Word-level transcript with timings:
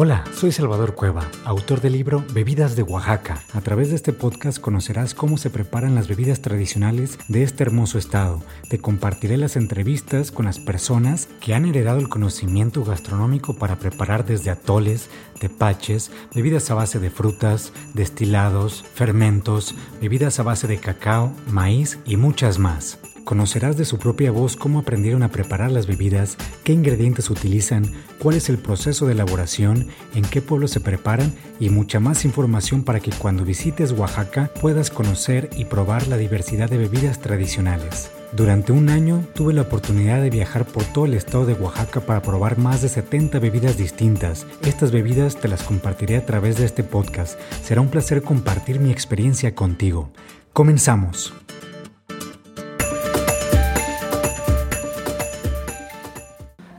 Hola, 0.00 0.22
soy 0.32 0.52
Salvador 0.52 0.94
Cueva, 0.94 1.28
autor 1.44 1.80
del 1.80 1.94
libro 1.94 2.24
Bebidas 2.32 2.76
de 2.76 2.84
Oaxaca. 2.84 3.42
A 3.52 3.60
través 3.62 3.90
de 3.90 3.96
este 3.96 4.12
podcast 4.12 4.60
conocerás 4.60 5.12
cómo 5.12 5.38
se 5.38 5.50
preparan 5.50 5.96
las 5.96 6.06
bebidas 6.06 6.40
tradicionales 6.40 7.18
de 7.26 7.42
este 7.42 7.64
hermoso 7.64 7.98
estado. 7.98 8.40
Te 8.70 8.78
compartiré 8.78 9.36
las 9.36 9.56
entrevistas 9.56 10.30
con 10.30 10.44
las 10.44 10.60
personas 10.60 11.28
que 11.40 11.52
han 11.52 11.64
heredado 11.64 11.98
el 11.98 12.08
conocimiento 12.08 12.84
gastronómico 12.84 13.54
para 13.54 13.80
preparar 13.80 14.24
desde 14.24 14.50
atoles, 14.50 15.10
tepaches, 15.40 16.12
bebidas 16.32 16.70
a 16.70 16.74
base 16.74 17.00
de 17.00 17.10
frutas, 17.10 17.72
destilados, 17.92 18.84
fermentos, 18.94 19.74
bebidas 20.00 20.38
a 20.38 20.44
base 20.44 20.68
de 20.68 20.78
cacao, 20.78 21.32
maíz 21.48 21.98
y 22.06 22.16
muchas 22.16 22.60
más. 22.60 23.00
Conocerás 23.28 23.76
de 23.76 23.84
su 23.84 23.98
propia 23.98 24.30
voz 24.30 24.56
cómo 24.56 24.78
aprendieron 24.78 25.22
a 25.22 25.28
preparar 25.28 25.70
las 25.70 25.86
bebidas, 25.86 26.38
qué 26.64 26.72
ingredientes 26.72 27.28
utilizan, 27.28 27.92
cuál 28.18 28.36
es 28.36 28.48
el 28.48 28.56
proceso 28.56 29.04
de 29.04 29.12
elaboración, 29.12 29.88
en 30.14 30.22
qué 30.22 30.40
pueblo 30.40 30.66
se 30.66 30.80
preparan 30.80 31.34
y 31.60 31.68
mucha 31.68 32.00
más 32.00 32.24
información 32.24 32.84
para 32.84 33.00
que 33.00 33.10
cuando 33.10 33.44
visites 33.44 33.92
Oaxaca 33.92 34.50
puedas 34.62 34.88
conocer 34.88 35.50
y 35.58 35.66
probar 35.66 36.08
la 36.08 36.16
diversidad 36.16 36.70
de 36.70 36.78
bebidas 36.78 37.20
tradicionales. 37.20 38.10
Durante 38.32 38.72
un 38.72 38.88
año 38.88 39.22
tuve 39.34 39.52
la 39.52 39.60
oportunidad 39.60 40.22
de 40.22 40.30
viajar 40.30 40.64
por 40.64 40.84
todo 40.84 41.04
el 41.04 41.12
estado 41.12 41.44
de 41.44 41.52
Oaxaca 41.52 42.00
para 42.00 42.22
probar 42.22 42.56
más 42.56 42.80
de 42.80 42.88
70 42.88 43.40
bebidas 43.40 43.76
distintas. 43.76 44.46
Estas 44.62 44.90
bebidas 44.90 45.36
te 45.36 45.48
las 45.48 45.64
compartiré 45.64 46.16
a 46.16 46.24
través 46.24 46.56
de 46.56 46.64
este 46.64 46.82
podcast. 46.82 47.38
Será 47.62 47.82
un 47.82 47.90
placer 47.90 48.22
compartir 48.22 48.80
mi 48.80 48.90
experiencia 48.90 49.54
contigo. 49.54 50.08
Comenzamos. 50.54 51.34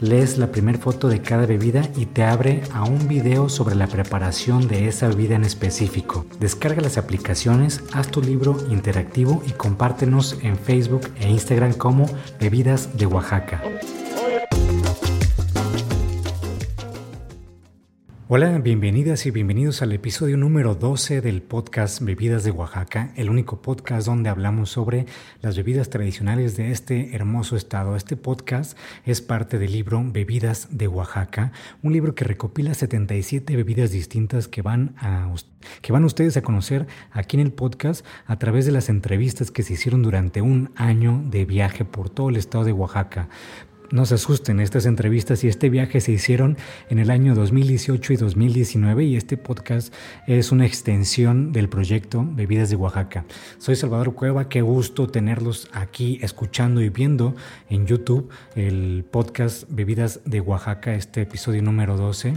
lees 0.00 0.38
la 0.38 0.50
primera 0.50 0.78
foto 0.78 1.08
de 1.08 1.20
cada 1.22 1.46
bebida 1.46 1.82
y 1.96 2.06
te 2.06 2.24
abre 2.24 2.62
a 2.72 2.84
un 2.84 3.08
video 3.08 3.48
sobre 3.48 3.74
la 3.74 3.86
preparación 3.86 4.66
de 4.68 4.88
esa 4.88 5.08
bebida 5.08 5.36
en 5.36 5.44
específico. 5.44 6.26
Descarga 6.38 6.82
las 6.82 6.98
aplicaciones, 6.98 7.82
haz 7.92 8.08
tu 8.08 8.22
libro 8.22 8.56
interactivo 8.70 9.42
y 9.46 9.52
compártenos 9.52 10.38
en 10.42 10.56
Facebook 10.56 11.10
e 11.20 11.28
Instagram 11.28 11.74
como 11.74 12.06
Bebidas 12.40 12.96
de 12.96 13.06
Oaxaca. 13.06 13.62
Hola, 18.32 18.56
bienvenidas 18.58 19.26
y 19.26 19.32
bienvenidos 19.32 19.82
al 19.82 19.90
episodio 19.90 20.36
número 20.36 20.76
12 20.76 21.20
del 21.20 21.42
podcast 21.42 22.00
Bebidas 22.00 22.44
de 22.44 22.52
Oaxaca, 22.52 23.12
el 23.16 23.28
único 23.28 23.60
podcast 23.60 24.06
donde 24.06 24.28
hablamos 24.28 24.70
sobre 24.70 25.06
las 25.42 25.56
bebidas 25.56 25.90
tradicionales 25.90 26.56
de 26.56 26.70
este 26.70 27.16
hermoso 27.16 27.56
estado. 27.56 27.96
Este 27.96 28.16
podcast 28.16 28.78
es 29.04 29.20
parte 29.20 29.58
del 29.58 29.72
libro 29.72 30.00
Bebidas 30.06 30.68
de 30.70 30.86
Oaxaca, 30.86 31.50
un 31.82 31.92
libro 31.92 32.14
que 32.14 32.24
recopila 32.24 32.72
77 32.72 33.56
bebidas 33.56 33.90
distintas 33.90 34.46
que 34.46 34.62
van 34.62 34.94
a 34.98 35.28
que 35.82 35.92
van 35.92 36.04
ustedes 36.04 36.36
a 36.36 36.42
conocer 36.42 36.86
aquí 37.10 37.36
en 37.36 37.42
el 37.42 37.52
podcast 37.52 38.06
a 38.26 38.38
través 38.38 38.64
de 38.64 38.70
las 38.70 38.88
entrevistas 38.90 39.50
que 39.50 39.64
se 39.64 39.72
hicieron 39.72 40.02
durante 40.02 40.40
un 40.40 40.70
año 40.76 41.20
de 41.26 41.44
viaje 41.46 41.84
por 41.84 42.10
todo 42.10 42.28
el 42.30 42.36
estado 42.36 42.62
de 42.62 42.72
Oaxaca. 42.72 43.28
No 43.92 44.06
se 44.06 44.14
asusten, 44.14 44.60
estas 44.60 44.86
entrevistas 44.86 45.42
y 45.42 45.48
este 45.48 45.68
viaje 45.68 46.00
se 46.00 46.12
hicieron 46.12 46.56
en 46.90 47.00
el 47.00 47.10
año 47.10 47.34
2018 47.34 48.12
y 48.12 48.16
2019 48.16 49.04
y 49.04 49.16
este 49.16 49.36
podcast 49.36 49.92
es 50.28 50.52
una 50.52 50.64
extensión 50.64 51.50
del 51.50 51.68
proyecto 51.68 52.24
Bebidas 52.24 52.70
de 52.70 52.76
Oaxaca. 52.76 53.24
Soy 53.58 53.74
Salvador 53.74 54.14
Cueva, 54.14 54.48
qué 54.48 54.62
gusto 54.62 55.08
tenerlos 55.08 55.68
aquí 55.72 56.20
escuchando 56.22 56.80
y 56.82 56.88
viendo 56.88 57.34
en 57.68 57.88
YouTube 57.88 58.30
el 58.54 59.04
podcast 59.10 59.64
Bebidas 59.68 60.20
de 60.24 60.40
Oaxaca, 60.40 60.94
este 60.94 61.22
episodio 61.22 61.60
número 61.60 61.96
12. 61.96 62.34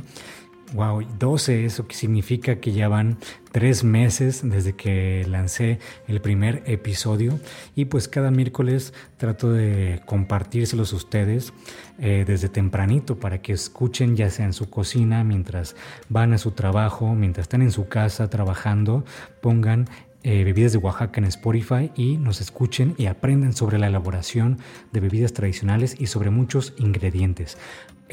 Wow, 0.74 1.04
12, 1.20 1.66
eso 1.66 1.86
significa 1.90 2.56
que 2.56 2.72
ya 2.72 2.88
van 2.88 3.20
tres 3.52 3.84
meses 3.84 4.42
desde 4.44 4.74
que 4.74 5.24
lancé 5.30 5.78
el 6.08 6.20
primer 6.20 6.64
episodio 6.66 7.40
y 7.76 7.86
pues 7.86 8.08
cada 8.08 8.32
miércoles 8.32 8.92
trato 9.18 9.52
de 9.52 10.02
compartírselos 10.08 10.92
a 10.92 10.96
ustedes 10.96 11.54
eh, 12.00 12.24
desde 12.26 12.50
tempranito 12.50 13.20
para 13.20 13.40
que 13.44 13.54
escuchen 13.54 14.16
ya 14.16 14.32
sea 14.32 14.46
en 14.46 14.54
su 14.54 14.72
cocina, 14.72 15.24
mientras 15.24 15.76
van 16.10 16.34
a 16.34 16.40
su 16.40 16.52
trabajo, 16.52 17.14
mientras 17.14 17.44
están 17.44 17.62
en 17.62 17.72
su 17.72 17.88
casa 17.88 18.32
trabajando, 18.32 19.06
pongan 19.42 19.88
eh, 20.24 20.44
bebidas 20.44 20.72
de 20.72 20.80
Oaxaca 20.80 21.20
en 21.20 21.26
Spotify 21.26 21.92
y 21.96 22.18
nos 22.18 22.42
escuchen 22.42 22.96
y 22.98 23.06
aprendan 23.06 23.54
sobre 23.54 23.78
la 23.78 23.88
elaboración 23.88 24.58
de 24.92 25.02
bebidas 25.02 25.34
tradicionales 25.34 25.96
y 26.00 26.08
sobre 26.08 26.32
muchos 26.32 26.74
ingredientes. 26.78 27.58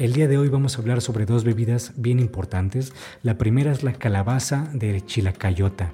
El 0.01 0.13
día 0.13 0.27
de 0.27 0.39
hoy 0.39 0.49
vamos 0.49 0.75
a 0.75 0.81
hablar 0.81 0.99
sobre 0.99 1.27
dos 1.27 1.43
bebidas 1.43 1.93
bien 1.95 2.19
importantes. 2.19 2.91
La 3.21 3.37
primera 3.37 3.71
es 3.71 3.83
la 3.83 3.93
calabaza 3.93 4.67
de 4.73 5.05
chilacayota. 5.05 5.91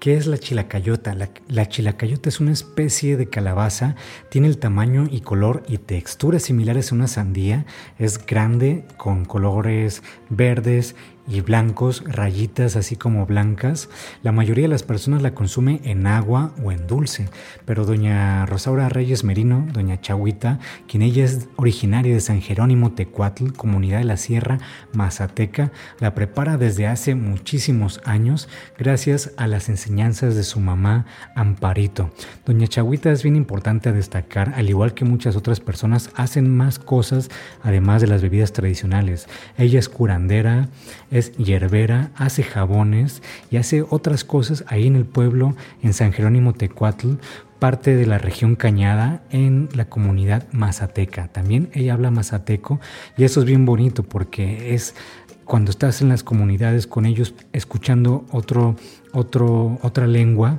¿Qué 0.00 0.16
es 0.16 0.26
la 0.26 0.38
chilacayota? 0.38 1.14
La, 1.14 1.28
la, 1.48 1.68
chilacayota 1.68 2.30
es 2.30 2.40
una 2.40 2.52
especie 2.52 3.18
de 3.18 3.28
calabaza, 3.28 3.96
tiene 4.30 4.48
el 4.48 4.56
tamaño 4.56 5.08
y 5.10 5.20
color 5.20 5.62
y 5.68 5.76
texturas 5.76 6.44
similares 6.44 6.90
a 6.90 6.94
una 6.94 7.06
sandía, 7.06 7.66
es 7.98 8.24
grande 8.24 8.86
con 8.96 9.26
colores 9.26 10.02
verdes 10.30 10.96
y 11.26 11.40
blancos, 11.40 12.02
rayitas 12.06 12.76
así 12.76 12.96
como 12.96 13.26
blancas. 13.26 13.88
La 14.22 14.32
mayoría 14.32 14.64
de 14.64 14.68
las 14.68 14.82
personas 14.82 15.22
la 15.22 15.34
consume 15.34 15.80
en 15.84 16.06
agua 16.06 16.52
o 16.62 16.72
en 16.72 16.86
dulce, 16.86 17.28
pero 17.64 17.84
doña 17.84 18.46
Rosaura 18.46 18.88
Reyes 18.88 19.24
Merino, 19.24 19.66
doña 19.72 20.00
Chahuita, 20.00 20.58
quien 20.88 21.02
ella 21.02 21.24
es 21.24 21.48
originaria 21.56 22.14
de 22.14 22.20
San 22.20 22.40
Jerónimo 22.40 22.92
Tecuatl, 22.92 23.52
comunidad 23.52 23.98
de 23.98 24.04
la 24.04 24.16
Sierra 24.16 24.58
Mazateca, 24.92 25.72
la 26.00 26.14
prepara 26.14 26.56
desde 26.56 26.86
hace 26.86 27.14
muchísimos 27.14 28.00
años 28.04 28.48
gracias 28.78 29.32
a 29.36 29.46
las 29.46 29.68
enseñanzas 29.68 30.34
de 30.34 30.42
su 30.42 30.60
mamá 30.60 31.06
Amparito. 31.34 32.10
Doña 32.44 32.66
Chahuita 32.66 33.10
es 33.10 33.22
bien 33.22 33.36
importante 33.36 33.92
destacar, 33.92 34.52
al 34.56 34.68
igual 34.68 34.94
que 34.94 35.04
muchas 35.04 35.36
otras 35.36 35.60
personas, 35.60 36.10
hacen 36.14 36.54
más 36.54 36.78
cosas 36.78 37.30
además 37.62 38.00
de 38.00 38.08
las 38.08 38.22
bebidas 38.22 38.52
tradicionales. 38.52 39.26
Ella 39.56 39.78
es 39.78 39.88
curandera, 39.88 40.68
es 41.14 41.32
hierbera, 41.36 42.10
hace 42.16 42.42
jabones 42.42 43.22
y 43.48 43.56
hace 43.56 43.84
otras 43.88 44.24
cosas 44.24 44.64
ahí 44.66 44.88
en 44.88 44.96
el 44.96 45.04
pueblo, 45.04 45.54
en 45.80 45.92
San 45.92 46.12
Jerónimo 46.12 46.54
Tecuatl, 46.54 47.12
parte 47.60 47.94
de 47.94 48.04
la 48.04 48.18
región 48.18 48.56
Cañada 48.56 49.22
en 49.30 49.68
la 49.74 49.84
comunidad 49.84 50.44
mazateca. 50.50 51.28
También 51.28 51.70
ella 51.72 51.94
habla 51.94 52.10
mazateco 52.10 52.80
y 53.16 53.22
eso 53.22 53.40
es 53.40 53.46
bien 53.46 53.64
bonito 53.64 54.02
porque 54.02 54.74
es 54.74 54.96
cuando 55.44 55.70
estás 55.70 56.02
en 56.02 56.08
las 56.08 56.24
comunidades 56.24 56.88
con 56.88 57.06
ellos 57.06 57.34
escuchando 57.52 58.24
otro, 58.32 58.74
otro, 59.12 59.78
otra 59.82 60.08
lengua 60.08 60.58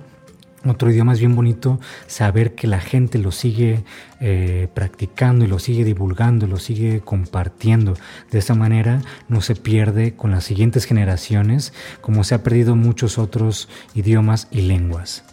otro 0.70 0.92
idioma 0.92 1.14
es 1.14 1.20
bien 1.20 1.36
bonito 1.36 1.80
saber 2.08 2.56
que 2.56 2.68
la 2.68 2.80
gente 2.80 3.20
lo 3.20 3.32
sigue 3.32 3.84
eh, 4.20 4.68
practicando 4.74 5.46
y 5.46 5.48
lo 5.48 5.60
sigue 5.60 5.84
divulgando, 5.84 6.48
lo 6.48 6.58
sigue 6.58 7.02
compartiendo. 7.02 7.96
De 8.32 8.40
esa 8.40 8.56
manera 8.56 9.02
no 9.28 9.42
se 9.42 9.56
pierde 9.56 10.16
con 10.16 10.32
las 10.32 10.44
siguientes 10.44 10.86
generaciones 10.86 11.74
como 12.02 12.24
se 12.24 12.36
ha 12.36 12.44
perdido 12.44 12.76
muchos 12.76 13.18
otros 13.18 13.70
idiomas 13.94 14.48
y 14.52 14.62
lenguas. 14.62 15.24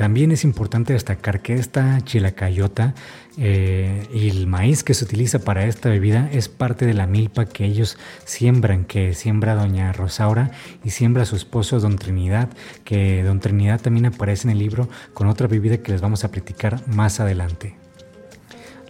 También 0.00 0.32
es 0.32 0.44
importante 0.44 0.94
destacar 0.94 1.42
que 1.42 1.56
esta 1.56 2.00
chilacayota 2.00 2.94
eh, 3.38 4.06
y 4.12 4.28
el 4.28 4.46
maíz 4.46 4.82
que 4.82 4.94
se 4.94 5.04
utiliza 5.04 5.38
para 5.38 5.64
esta 5.66 5.88
bebida 5.88 6.28
es 6.32 6.48
parte 6.48 6.86
de 6.86 6.94
la 6.94 7.06
milpa 7.06 7.46
que 7.46 7.64
ellos 7.64 7.96
siembran, 8.24 8.84
que 8.84 9.14
siembra 9.14 9.54
doña 9.54 9.92
Rosaura 9.92 10.50
y 10.84 10.90
siembra 10.90 11.24
su 11.24 11.36
esposo 11.36 11.80
don 11.80 11.96
Trinidad, 11.96 12.48
que 12.84 13.22
don 13.22 13.40
Trinidad 13.40 13.80
también 13.80 14.06
aparece 14.06 14.48
en 14.48 14.52
el 14.52 14.58
libro 14.58 14.88
con 15.14 15.28
otra 15.28 15.46
bebida 15.46 15.78
que 15.78 15.92
les 15.92 16.00
vamos 16.00 16.24
a 16.24 16.30
platicar 16.30 16.86
más 16.88 17.20
adelante. 17.20 17.79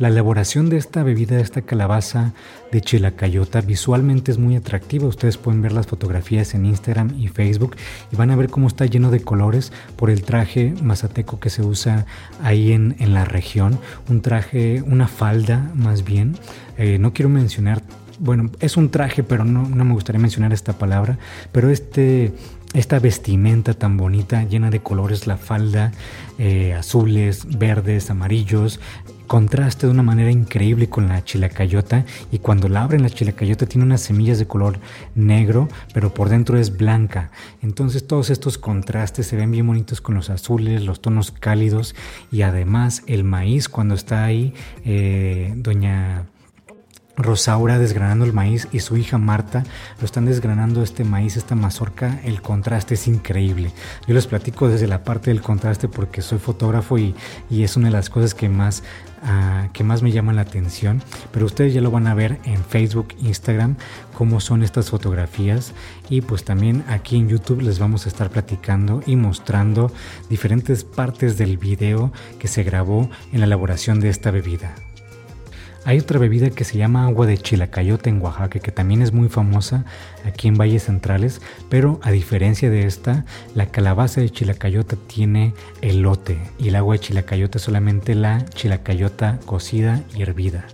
La 0.01 0.09
elaboración 0.09 0.71
de 0.71 0.79
esta 0.79 1.03
bebida, 1.03 1.37
de 1.37 1.43
esta 1.43 1.61
calabaza 1.61 2.33
de 2.73 2.81
chilacayota, 2.81 3.61
visualmente 3.61 4.33
es 4.33 4.39
muy 4.39 4.57
atractiva. 4.57 5.07
Ustedes 5.07 5.37
pueden 5.37 5.61
ver 5.61 5.73
las 5.73 5.89
fotografías 5.89 6.55
en 6.55 6.65
Instagram 6.65 7.13
y 7.19 7.29
Facebook 7.29 7.77
y 8.11 8.17
van 8.17 8.31
a 8.31 8.37
ver 8.37 8.49
cómo 8.49 8.67
está 8.67 8.87
lleno 8.87 9.11
de 9.11 9.21
colores 9.21 9.75
por 9.97 10.09
el 10.09 10.23
traje 10.23 10.73
mazateco 10.83 11.39
que 11.39 11.51
se 11.51 11.61
usa 11.61 12.07
ahí 12.43 12.73
en, 12.73 12.97
la 13.13 13.27
región. 13.27 13.79
Un 14.09 14.23
traje, 14.23 14.83
una 14.87 15.07
falda 15.07 15.71
más 15.75 16.03
bien. 16.03 16.35
Eh, 16.79 16.97
no 16.97 17.13
quiero 17.13 17.29
mencionar, 17.29 17.83
bueno, 18.19 18.51
es 18.61 18.79
un 18.79 18.91
traje, 18.91 19.23
pero 19.23 19.45
no, 19.45 19.69
no 19.69 19.85
me 19.85 19.93
gustaría 19.93 20.19
mencionar 20.19 20.55
esta 20.55 20.73
palabra, 20.79 21.19
pero 21.53 21.69
este 21.69 22.33
esta 22.73 23.01
vestimenta 23.01 23.75
tan 23.75 23.97
bonita, 23.97 24.45
llena 24.45 24.71
de 24.71 24.81
colores, 24.81 25.27
la 25.27 25.37
falda, 25.37 25.93
eh, 26.39 26.73
azules, 26.73 27.59
verdes, 27.59 28.11
amarillos, 28.11 28.79
contraste 29.31 29.87
de 29.87 29.93
una 29.93 30.03
manera 30.03 30.33
increíble 30.33 30.89
con 30.89 31.07
la 31.07 31.23
chilacayota 31.23 32.05
y 32.33 32.41
cuando 32.41 32.69
la 32.69 32.83
abren 32.83 33.05
la 33.05 33.11
chilacayota 33.11 33.65
tiene 33.65 33.85
unas 33.85 34.01
semillas 34.01 34.41
de 34.41 34.49
color 34.49 34.81
negro, 35.15 35.69
pero 35.95 36.13
por 36.13 36.29
dentro 36.29 36.59
es 36.59 36.77
blanca. 36.77 37.31
Entonces 37.63 38.09
todos 38.09 38.29
estos 38.31 38.59
contrastes 38.59 39.29
se 39.29 39.37
ven 39.37 39.53
bien 39.53 39.69
bonitos 39.69 40.01
con 40.01 40.17
los 40.17 40.31
azules, 40.31 40.83
los 40.83 41.01
tonos 41.01 41.31
cálidos 41.31 41.95
y 42.33 42.43
además 42.43 43.05
el 43.07 43.23
maíz 43.23 43.69
cuando 43.69 43.95
está 43.95 44.25
ahí, 44.25 44.53
eh, 44.85 45.55
doña... 45.55 46.27
Rosaura 47.23 47.79
desgranando 47.79 48.25
el 48.25 48.33
maíz 48.33 48.69
y 48.73 48.81
su 48.81 48.97
hija 48.97 49.19
Marta 49.19 49.65
lo 49.99 50.05
están 50.05 50.25
desgranando 50.25 50.83
este 50.83 51.05
maíz, 51.05 51.37
esta 51.37 51.55
mazorca, 51.55 52.21
el 52.25 52.41
contraste 52.41 52.95
es 52.95 53.07
increíble. 53.07 53.73
Yo 54.07 54.15
les 54.15 54.27
platico 54.27 54.69
desde 54.69 54.87
la 54.87 55.05
parte 55.05 55.31
del 55.31 55.43
contraste 55.43 55.89
porque 55.89 56.23
soy 56.23 56.39
fotógrafo 56.39 56.99
y, 56.99 57.15
es 57.51 57.77
una 57.77 57.89
de 57.89 57.93
las 57.93 58.11
cosas 58.11 58.35
que 58.35 58.49
más, 58.49 58.83
que 59.73 59.85
más 59.85 60.03
me 60.03 60.11
llaman 60.11 60.37
la 60.37 60.43
atención, 60.43 61.03
pero 61.33 61.47
ustedes 61.47 61.75
ya 61.75 61.81
lo 61.81 61.91
van 61.91 62.07
a 62.07 62.15
ver 62.15 62.39
en 62.45 62.65
Facebook, 62.65 63.09
Instagram, 63.21 63.77
cómo 64.15 64.41
son 64.41 64.63
estas 64.63 64.91
fotografías 64.91 65.73
y 66.09 66.21
pues 66.23 66.45
también 66.45 66.85
aquí 66.89 67.17
en 67.17 67.29
YouTube 67.29 67.63
les 67.63 67.79
vamos 67.79 68.07
a 68.07 68.09
estar 68.09 68.31
platicando 68.31 69.03
y 69.07 69.17
mostrando 69.17 69.93
diferentes 70.29 70.85
partes 70.85 71.39
del 71.39 71.59
video 71.59 72.13
que 72.39 72.49
se 72.49 72.63
grabó 72.63 73.11
en 73.33 73.41
la 73.41 73.47
elaboración 73.47 74.01
de 74.01 74.09
esta 74.09 74.31
bebida. 74.31 74.75
Hay 75.85 75.99
otra 75.99 76.19
bebida 76.19 76.51
que 76.51 76.65
se 76.65 76.77
llama 76.77 77.07
agua 77.07 77.27
de 77.27 77.39
chilacayota 77.39 78.11
en 78.11 78.21
Oaxaca, 78.21 78.61
que 78.61 78.71
también 78.71 79.01
es 79.01 79.13
muy 79.13 79.29
famosa 79.29 79.87
aquí 80.27 80.47
en 80.47 80.57
Valles 80.57 80.85
Centrales, 80.85 81.41
pero 81.71 82.01
a 82.03 82.11
diferencia 82.11 82.69
de 82.69 82.87
esta, 82.87 83.25
la 83.55 83.67
calabaza 83.67 84.21
de 84.21 84.29
chilacayota 84.29 84.97
tiene 85.07 85.55
elote 85.81 86.39
y 86.59 86.69
el 86.69 86.77
agua 86.77 86.95
de 86.95 87.01
chilacayota 87.01 87.59
solamente 87.59 88.15
la 88.15 88.45
chilacayota 88.51 89.39
cocida 89.47 90.03
y 90.15 90.23
hervida. 90.23 90.67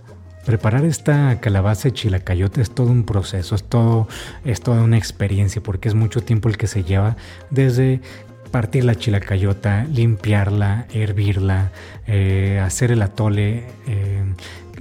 Preparar 0.45 0.83
esta 0.85 1.39
calabaza 1.39 1.89
de 1.89 1.93
chilacayota 1.93 2.61
es 2.61 2.71
todo 2.71 2.87
un 2.87 3.03
proceso, 3.03 3.55
es 3.55 3.63
todo, 3.63 4.07
es 4.43 4.61
toda 4.61 4.83
una 4.83 4.97
experiencia 4.97 5.63
porque 5.63 5.87
es 5.87 5.95
mucho 5.95 6.21
tiempo 6.21 6.49
el 6.49 6.57
que 6.57 6.67
se 6.67 6.83
lleva 6.83 7.15
desde 7.49 8.01
partir 8.47 8.85
la 8.85 8.95
chilacayota, 8.95 9.85
limpiarla, 9.85 10.87
hervirla, 10.93 11.71
eh, 12.07 12.61
hacer 12.63 12.91
el 12.91 13.01
atole, 13.01 13.65
eh, 13.87 14.23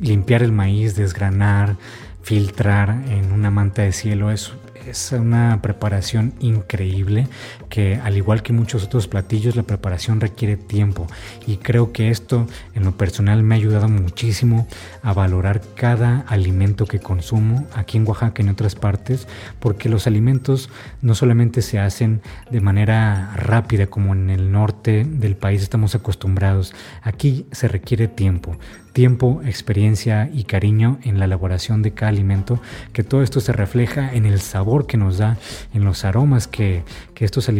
limpiar 0.00 0.42
el 0.42 0.52
maíz, 0.52 0.96
desgranar, 0.96 1.76
filtrar 2.22 2.90
en 3.08 3.32
una 3.32 3.50
manta 3.50 3.82
de 3.82 3.92
cielo. 3.92 4.30
Es, 4.30 4.52
es 4.86 5.12
una 5.12 5.60
preparación 5.62 6.34
increíble 6.40 7.28
que 7.68 7.96
al 7.96 8.16
igual 8.16 8.42
que 8.42 8.52
muchos 8.52 8.84
otros 8.84 9.08
platillos 9.08 9.56
la 9.56 9.62
preparación 9.62 10.20
requiere 10.20 10.56
tiempo. 10.56 11.06
Y 11.46 11.58
creo 11.58 11.92
que 11.92 12.10
esto 12.10 12.46
en 12.74 12.84
lo 12.84 12.92
personal 12.92 13.42
me 13.42 13.54
ha 13.54 13.58
ayudado 13.58 13.88
muchísimo 13.88 14.66
a 15.02 15.12
valorar 15.12 15.60
cada 15.74 16.20
alimento 16.28 16.86
que 16.86 17.00
consumo 17.00 17.66
aquí 17.74 17.98
en 17.98 18.06
Oaxaca 18.06 18.42
y 18.42 18.44
en 18.46 18.50
otras 18.50 18.74
partes 18.74 19.26
porque 19.60 19.88
los 19.88 20.06
alimentos 20.06 20.70
no 21.02 21.14
solamente 21.14 21.62
se 21.62 21.78
hacen 21.78 22.20
de 22.50 22.60
manera 22.60 23.32
rápida 23.36 23.86
como 23.86 24.12
en 24.14 24.30
el 24.30 24.52
norte 24.52 25.04
del 25.04 25.36
país 25.36 25.62
estamos 25.62 25.94
acostumbrados. 25.94 26.74
Aquí 27.02 27.46
se 27.52 27.68
requiere 27.68 28.08
tiempo 28.08 28.56
tiempo, 28.96 29.42
experiencia 29.44 30.30
y 30.32 30.44
cariño 30.44 30.98
en 31.02 31.18
la 31.18 31.26
elaboración 31.26 31.82
de 31.82 31.90
cada 31.90 32.08
alimento, 32.08 32.62
que 32.94 33.04
todo 33.04 33.22
esto 33.22 33.42
se 33.42 33.52
refleja 33.52 34.14
en 34.14 34.24
el 34.24 34.40
sabor 34.40 34.86
que 34.86 34.96
nos 34.96 35.18
da, 35.18 35.36
en 35.74 35.84
los 35.84 36.06
aromas 36.06 36.48
que, 36.48 36.82
estos 37.16 37.50
alimentos 37.50 37.55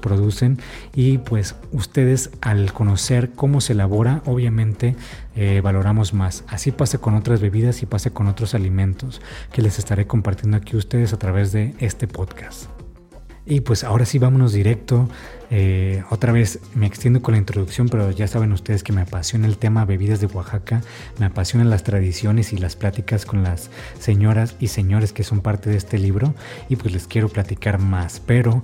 producen 0.00 0.58
y 0.94 1.18
pues 1.18 1.54
ustedes 1.72 2.30
al 2.40 2.72
conocer 2.72 3.30
cómo 3.30 3.60
se 3.60 3.72
elabora, 3.72 4.22
obviamente 4.26 4.96
eh, 5.36 5.60
valoramos 5.62 6.12
más. 6.14 6.44
Así 6.48 6.70
pasa 6.70 6.98
con 6.98 7.14
otras 7.14 7.40
bebidas 7.40 7.82
y 7.82 7.86
pasa 7.86 8.10
con 8.10 8.26
otros 8.26 8.54
alimentos 8.54 9.20
que 9.52 9.62
les 9.62 9.78
estaré 9.78 10.06
compartiendo 10.06 10.56
aquí 10.56 10.76
a 10.76 10.78
ustedes 10.78 11.12
a 11.12 11.18
través 11.18 11.52
de 11.52 11.74
este 11.78 12.06
podcast. 12.06 12.66
Y 13.46 13.60
pues 13.60 13.84
ahora 13.84 14.04
sí 14.04 14.18
vámonos 14.18 14.52
directo 14.52 15.08
eh, 15.52 16.04
otra 16.10 16.30
vez 16.30 16.60
me 16.74 16.86
extiendo 16.86 17.20
con 17.22 17.32
la 17.32 17.38
introducción, 17.38 17.88
pero 17.88 18.10
ya 18.12 18.28
saben 18.28 18.52
ustedes 18.52 18.84
que 18.84 18.92
me 18.92 19.00
apasiona 19.00 19.48
el 19.48 19.58
tema 19.58 19.84
bebidas 19.84 20.20
de 20.20 20.26
Oaxaca, 20.26 20.80
me 21.18 21.26
apasionan 21.26 21.70
las 21.70 21.82
tradiciones 21.82 22.52
y 22.52 22.56
las 22.56 22.76
pláticas 22.76 23.26
con 23.26 23.42
las 23.42 23.70
señoras 23.98 24.54
y 24.60 24.68
señores 24.68 25.12
que 25.12 25.24
son 25.24 25.40
parte 25.40 25.68
de 25.68 25.76
este 25.76 25.98
libro 25.98 26.34
y 26.68 26.76
pues 26.76 26.92
les 26.92 27.08
quiero 27.08 27.28
platicar 27.28 27.80
más, 27.80 28.22
pero 28.24 28.62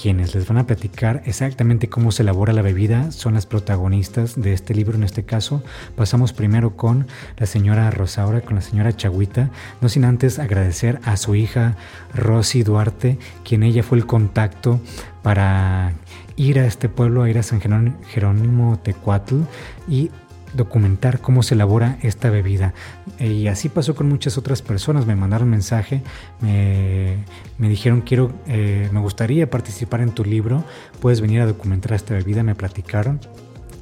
quienes 0.00 0.34
les 0.34 0.48
van 0.48 0.56
a 0.56 0.66
platicar 0.66 1.22
exactamente 1.26 1.90
cómo 1.90 2.10
se 2.10 2.22
elabora 2.22 2.54
la 2.54 2.62
bebida 2.62 3.12
son 3.12 3.34
las 3.34 3.44
protagonistas 3.44 4.40
de 4.40 4.54
este 4.54 4.74
libro 4.74 4.96
en 4.96 5.04
este 5.04 5.24
caso. 5.24 5.62
Pasamos 5.94 6.32
primero 6.32 6.74
con 6.74 7.06
la 7.36 7.44
señora 7.44 7.90
Rosaura, 7.90 8.40
con 8.40 8.54
la 8.54 8.62
señora 8.62 8.96
Chagüita, 8.96 9.50
no 9.82 9.90
sin 9.90 10.06
antes 10.06 10.38
agradecer 10.38 11.00
a 11.04 11.18
su 11.18 11.34
hija 11.34 11.76
Rosy 12.14 12.62
Duarte, 12.62 13.18
quien 13.44 13.62
ella 13.62 13.82
fue 13.82 13.98
el 13.98 14.06
contacto 14.06 14.80
para 15.22 15.92
ir 16.36 16.58
a 16.58 16.66
este 16.66 16.88
pueblo, 16.88 17.22
a 17.22 17.28
ir 17.28 17.36
a 17.36 17.42
San 17.42 17.60
Jerónimo 17.60 18.78
Tecuatl 18.82 19.42
y 19.86 20.10
documentar 20.54 21.20
cómo 21.20 21.42
se 21.42 21.54
elabora 21.54 21.98
esta 22.02 22.30
bebida. 22.30 22.74
Y 23.18 23.46
así 23.48 23.68
pasó 23.68 23.94
con 23.94 24.08
muchas 24.08 24.38
otras 24.38 24.62
personas. 24.62 25.06
Me 25.06 25.16
mandaron 25.16 25.48
mensaje, 25.48 26.02
me, 26.40 27.24
dijeron, 27.58 28.00
quiero, 28.00 28.32
eh, 28.46 28.88
me 28.92 29.00
gustaría 29.00 29.50
participar 29.50 30.00
en 30.00 30.12
tu 30.12 30.24
libro, 30.24 30.64
puedes 31.00 31.20
venir 31.20 31.40
a 31.40 31.46
documentar 31.46 31.92
esta 31.92 32.14
bebida, 32.14 32.42
me 32.42 32.54
platicaron. 32.54 33.20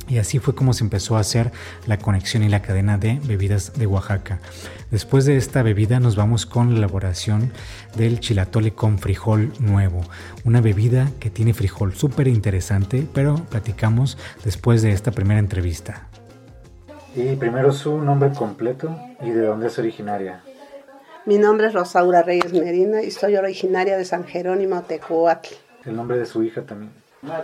Y 0.08 0.16
así 0.16 0.38
fue 0.38 0.54
como 0.54 0.72
se 0.72 0.84
empezó 0.84 1.16
a 1.16 1.20
hacer 1.20 1.52
la 1.86 1.98
conexión 1.98 2.42
y 2.42 2.48
la 2.48 2.62
cadena 2.62 2.96
de 2.96 3.20
bebidas 3.24 3.74
de 3.74 3.86
Oaxaca. 3.86 4.40
Después 4.90 5.26
de 5.26 5.36
esta 5.36 5.62
bebida 5.62 6.00
nos 6.00 6.16
vamos 6.16 6.46
con 6.46 6.72
la 6.72 6.78
elaboración 6.78 7.52
del 7.94 8.18
chilatole 8.18 8.72
con 8.72 8.98
frijol 8.98 9.52
nuevo. 9.60 10.00
Una 10.44 10.62
bebida 10.62 11.10
que 11.20 11.28
tiene 11.28 11.52
frijol 11.52 11.94
súper 11.94 12.26
interesante, 12.26 13.06
pero 13.12 13.34
platicamos 13.50 14.16
después 14.44 14.80
de 14.80 14.92
esta 14.92 15.10
primera 15.10 15.40
entrevista. 15.40 16.07
Y 17.14 17.36
primero 17.36 17.72
su 17.72 18.00
nombre 18.00 18.30
completo 18.32 18.98
y 19.20 19.30
de 19.30 19.46
dónde 19.46 19.68
es 19.68 19.78
originaria. 19.78 20.42
Mi 21.24 21.38
nombre 21.38 21.66
es 21.66 21.74
Rosaura 21.74 22.22
Reyes 22.22 22.52
Medina 22.52 23.02
y 23.02 23.10
soy 23.10 23.36
originaria 23.36 23.96
de 23.96 24.04
San 24.04 24.24
Jerónimo 24.24 24.82
Tecoatl. 24.82 25.54
El 25.84 25.96
nombre 25.96 26.18
de 26.18 26.26
su 26.26 26.42
hija 26.42 26.62
también. 26.62 26.92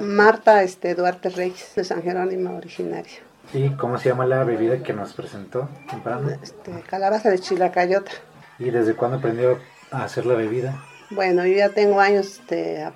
Marta 0.01 0.63
este, 0.63 0.95
Duarte 0.95 1.29
Reyes, 1.31 1.73
de 1.75 1.85
San 1.85 2.03
Jerónimo 2.03 2.57
originaria. 2.57 3.13
¿Y 3.53 3.71
cómo 3.71 3.99
se 3.99 4.09
llama 4.09 4.27
la 4.27 4.45
bebida 4.45 4.83
que 4.83 4.93
nos 4.93 5.13
presentó 5.13 5.69
temprano? 5.91 6.31
Este, 6.43 6.73
calabaza 6.89 7.31
de 7.31 7.39
chilacayota. 7.39 8.13
¿Y 8.59 8.71
desde 8.71 8.95
cuándo 8.95 9.19
aprendió 9.19 9.59
a 9.91 10.05
hacer 10.05 10.27
la 10.27 10.35
bebida? 10.35 10.83
Bueno, 11.11 11.45
yo 11.45 11.57
ya 11.57 11.69
tengo 11.71 12.01
años, 12.01 12.39
este, 12.39 12.91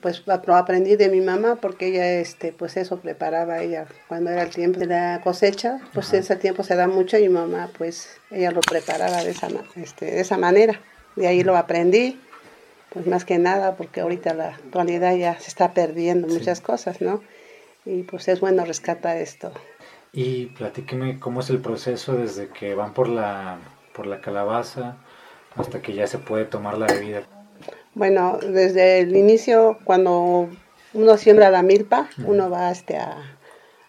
pues 0.00 0.24
lo 0.26 0.56
aprendí 0.56 0.96
de 0.96 1.08
mi 1.08 1.20
mamá 1.20 1.56
porque 1.56 1.88
ella, 1.88 2.20
este, 2.20 2.52
pues 2.52 2.76
eso 2.76 2.98
preparaba 2.98 3.62
ella 3.62 3.86
cuando 4.08 4.30
era 4.30 4.42
el 4.42 4.50
tiempo 4.50 4.80
de 4.80 4.86
la 4.86 5.20
cosecha, 5.22 5.80
pues 5.94 6.12
ese 6.12 6.36
tiempo 6.36 6.62
se 6.64 6.74
da 6.74 6.88
mucho 6.88 7.18
y 7.18 7.22
mi 7.22 7.34
mamá, 7.34 7.70
pues 7.78 8.16
ella 8.30 8.50
lo 8.50 8.60
preparaba 8.60 9.22
de 9.22 9.30
esa, 9.30 9.48
este, 9.76 10.06
de 10.06 10.20
esa 10.20 10.38
manera. 10.38 10.80
De 11.16 11.26
ahí 11.26 11.42
lo 11.42 11.56
aprendí 11.56 12.18
pues 12.90 13.06
más 13.06 13.24
que 13.24 13.38
nada 13.38 13.76
porque 13.76 14.00
ahorita 14.00 14.34
la 14.34 14.48
actualidad 14.48 15.14
ya 15.14 15.38
se 15.38 15.48
está 15.48 15.72
perdiendo 15.72 16.26
muchas 16.26 16.60
cosas, 16.60 17.00
¿no? 17.00 17.22
Y 17.86 18.02
pues 18.02 18.28
es 18.28 18.40
bueno 18.40 18.64
rescatar 18.64 19.16
esto. 19.16 19.52
Y 20.12 20.46
platíqueme 20.46 21.20
cómo 21.20 21.40
es 21.40 21.50
el 21.50 21.60
proceso 21.60 22.14
desde 22.14 22.48
que 22.48 22.74
van 22.74 22.92
por 22.92 23.08
la, 23.08 23.58
por 23.94 24.06
la 24.06 24.20
calabaza 24.20 24.96
hasta 25.54 25.80
que 25.80 25.94
ya 25.94 26.06
se 26.06 26.18
puede 26.18 26.44
tomar 26.44 26.78
la 26.78 26.86
bebida. 26.86 27.22
Bueno, 27.94 28.38
desde 28.38 29.00
el 29.00 29.16
inicio, 29.16 29.78
cuando 29.84 30.48
uno 30.94 31.16
siembra 31.16 31.50
la 31.50 31.62
milpa, 31.62 32.08
uno 32.24 32.48
va 32.48 32.70
este, 32.70 32.96
a, 32.96 33.38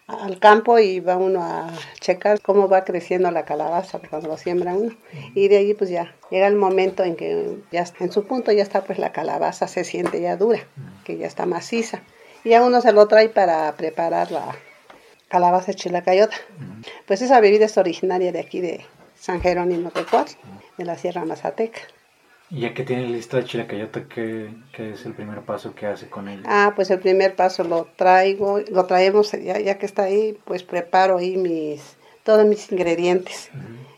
al 0.06 0.38
campo 0.38 0.78
y 0.78 1.00
va 1.00 1.16
uno 1.16 1.42
a 1.42 1.70
checar 2.00 2.40
cómo 2.40 2.68
va 2.68 2.84
creciendo 2.84 3.30
la 3.30 3.44
calabaza 3.44 4.00
cuando 4.10 4.28
lo 4.28 4.36
siembra 4.36 4.74
uno. 4.74 4.94
Y 5.34 5.48
de 5.48 5.58
ahí 5.58 5.74
pues 5.74 5.90
ya 5.90 6.14
llega 6.30 6.46
el 6.46 6.56
momento 6.56 7.04
en 7.04 7.16
que 7.16 7.58
ya 7.70 7.84
en 8.00 8.12
su 8.12 8.26
punto 8.26 8.52
ya 8.52 8.62
está 8.62 8.82
pues 8.82 8.98
la 8.98 9.12
calabaza 9.12 9.68
se 9.68 9.84
siente 9.84 10.20
ya 10.20 10.36
dura, 10.36 10.60
que 11.04 11.16
ya 11.16 11.26
está 11.26 11.46
maciza. 11.46 12.02
Y 12.44 12.50
ya 12.50 12.62
uno 12.62 12.80
se 12.80 12.92
lo 12.92 13.06
trae 13.06 13.28
para 13.28 13.72
preparar 13.76 14.32
la 14.32 14.56
calabaza 15.28 15.74
chilacayota. 15.74 16.36
Pues 17.06 17.22
esa 17.22 17.40
bebida 17.40 17.66
es 17.66 17.78
originaria 17.78 18.32
de 18.32 18.40
aquí 18.40 18.60
de 18.60 18.84
San 19.14 19.40
Jerónimo 19.40 19.90
de 19.90 20.04
de 20.76 20.84
la 20.84 20.98
Sierra 20.98 21.24
Mazateca. 21.24 21.80
Y 22.52 22.60
ya 22.60 22.74
que 22.74 22.84
tiene 22.84 23.08
lista 23.08 23.38
de 23.38 23.44
chilacayota, 23.44 24.04
¿qué, 24.08 24.52
¿qué, 24.72 24.90
es 24.90 25.06
el 25.06 25.14
primer 25.14 25.40
paso 25.40 25.74
que 25.74 25.86
hace 25.86 26.10
con 26.10 26.28
ella? 26.28 26.42
Ah, 26.44 26.74
pues 26.76 26.90
el 26.90 26.98
primer 26.98 27.34
paso 27.34 27.64
lo 27.64 27.88
traigo, 27.96 28.60
lo 28.70 28.84
traemos, 28.84 29.32
ya, 29.32 29.58
ya 29.58 29.78
que 29.78 29.86
está 29.86 30.02
ahí, 30.02 30.38
pues 30.44 30.62
preparo 30.62 31.16
ahí 31.16 31.38
mis, 31.38 31.96
todos 32.24 32.44
mis 32.44 32.70
ingredientes. 32.70 33.50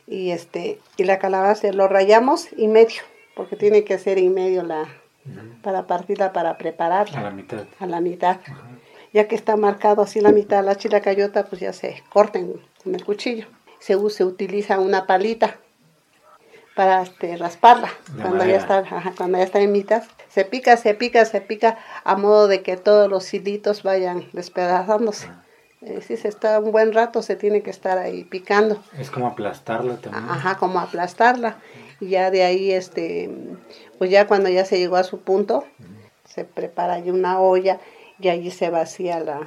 Y 0.07 0.31
este, 0.31 0.79
y 0.97 1.03
la 1.03 1.19
calabaza 1.19 1.73
lo 1.73 1.89
rayamos 1.89 2.47
y 2.57 2.69
medio, 2.69 3.03
porque 3.35 3.57
tiene 3.57 3.83
que 3.83 3.99
ser 3.99 4.19
y 4.19 4.29
medio 4.29 4.63
la, 4.63 4.87
para 5.65 5.89
partirla, 5.89 6.33
para 6.33 6.57
prepararla. 6.57 7.19
A 7.19 7.23
la 7.23 7.31
mitad. 7.33 7.65
A 7.81 7.87
la 7.87 8.01
mitad. 8.01 8.39
Ya 9.13 9.27
que 9.27 9.35
está 9.35 9.57
marcado 9.57 10.01
así 10.01 10.21
la 10.21 10.31
mitad, 10.31 10.65
la 10.65 10.77
chilacayota, 10.77 11.47
pues 11.47 11.61
ya 11.61 11.73
se 11.73 12.05
corten 12.09 12.61
con 12.85 12.95
el 12.95 13.05
cuchillo. 13.05 13.49
Se, 13.81 13.99
se 14.11 14.25
utiliza 14.25 14.79
una 14.79 15.09
palita 15.09 15.59
para 16.75 17.03
este, 17.03 17.37
rasparla 17.37 17.89
cuando 18.21 18.45
ya 18.45 18.57
está 18.57 18.85
cuando 19.17 19.39
ya 19.39 19.45
está 19.45 19.61
en 19.61 19.73
mitad 19.73 20.03
se 20.29 20.45
pica 20.45 20.77
se 20.77 20.95
pica 20.95 21.25
se 21.25 21.41
pica 21.41 21.79
a 22.03 22.17
modo 22.17 22.49
de 22.49 22.63
que 22.63 22.77
todos 22.77 23.09
los 23.09 23.33
hilitos 23.33 23.83
vayan 23.83 24.29
despedazándose. 24.33 25.29
Eh, 25.83 26.01
si 26.01 26.17
se 26.17 26.29
está 26.29 26.59
un 26.59 26.73
buen 26.73 26.93
rato 26.93 27.23
se 27.23 27.37
tiene 27.37 27.63
que 27.63 27.71
estar 27.71 27.99
ahí 27.99 28.25
picando. 28.25 28.83
Es 28.99 29.11
como 29.11 29.27
aplastarla 29.27 29.97
también. 29.99 30.25
Ajá 30.25 30.57
como 30.57 30.81
aplastarla. 30.81 31.59
Y 32.01 32.09
ya 32.09 32.31
de 32.31 32.43
ahí 32.43 32.73
este 32.73 33.31
pues 33.99 34.11
ya 34.11 34.27
cuando 34.27 34.49
ya 34.49 34.65
se 34.65 34.79
llegó 34.79 34.97
a 34.97 35.05
su 35.05 35.21
punto 35.21 35.65
se 36.25 36.45
prepara 36.45 36.95
ahí 36.95 37.11
una 37.11 37.39
olla 37.39 37.79
y 38.19 38.29
allí 38.29 38.51
se 38.51 38.71
vacía 38.71 39.21
la, 39.21 39.41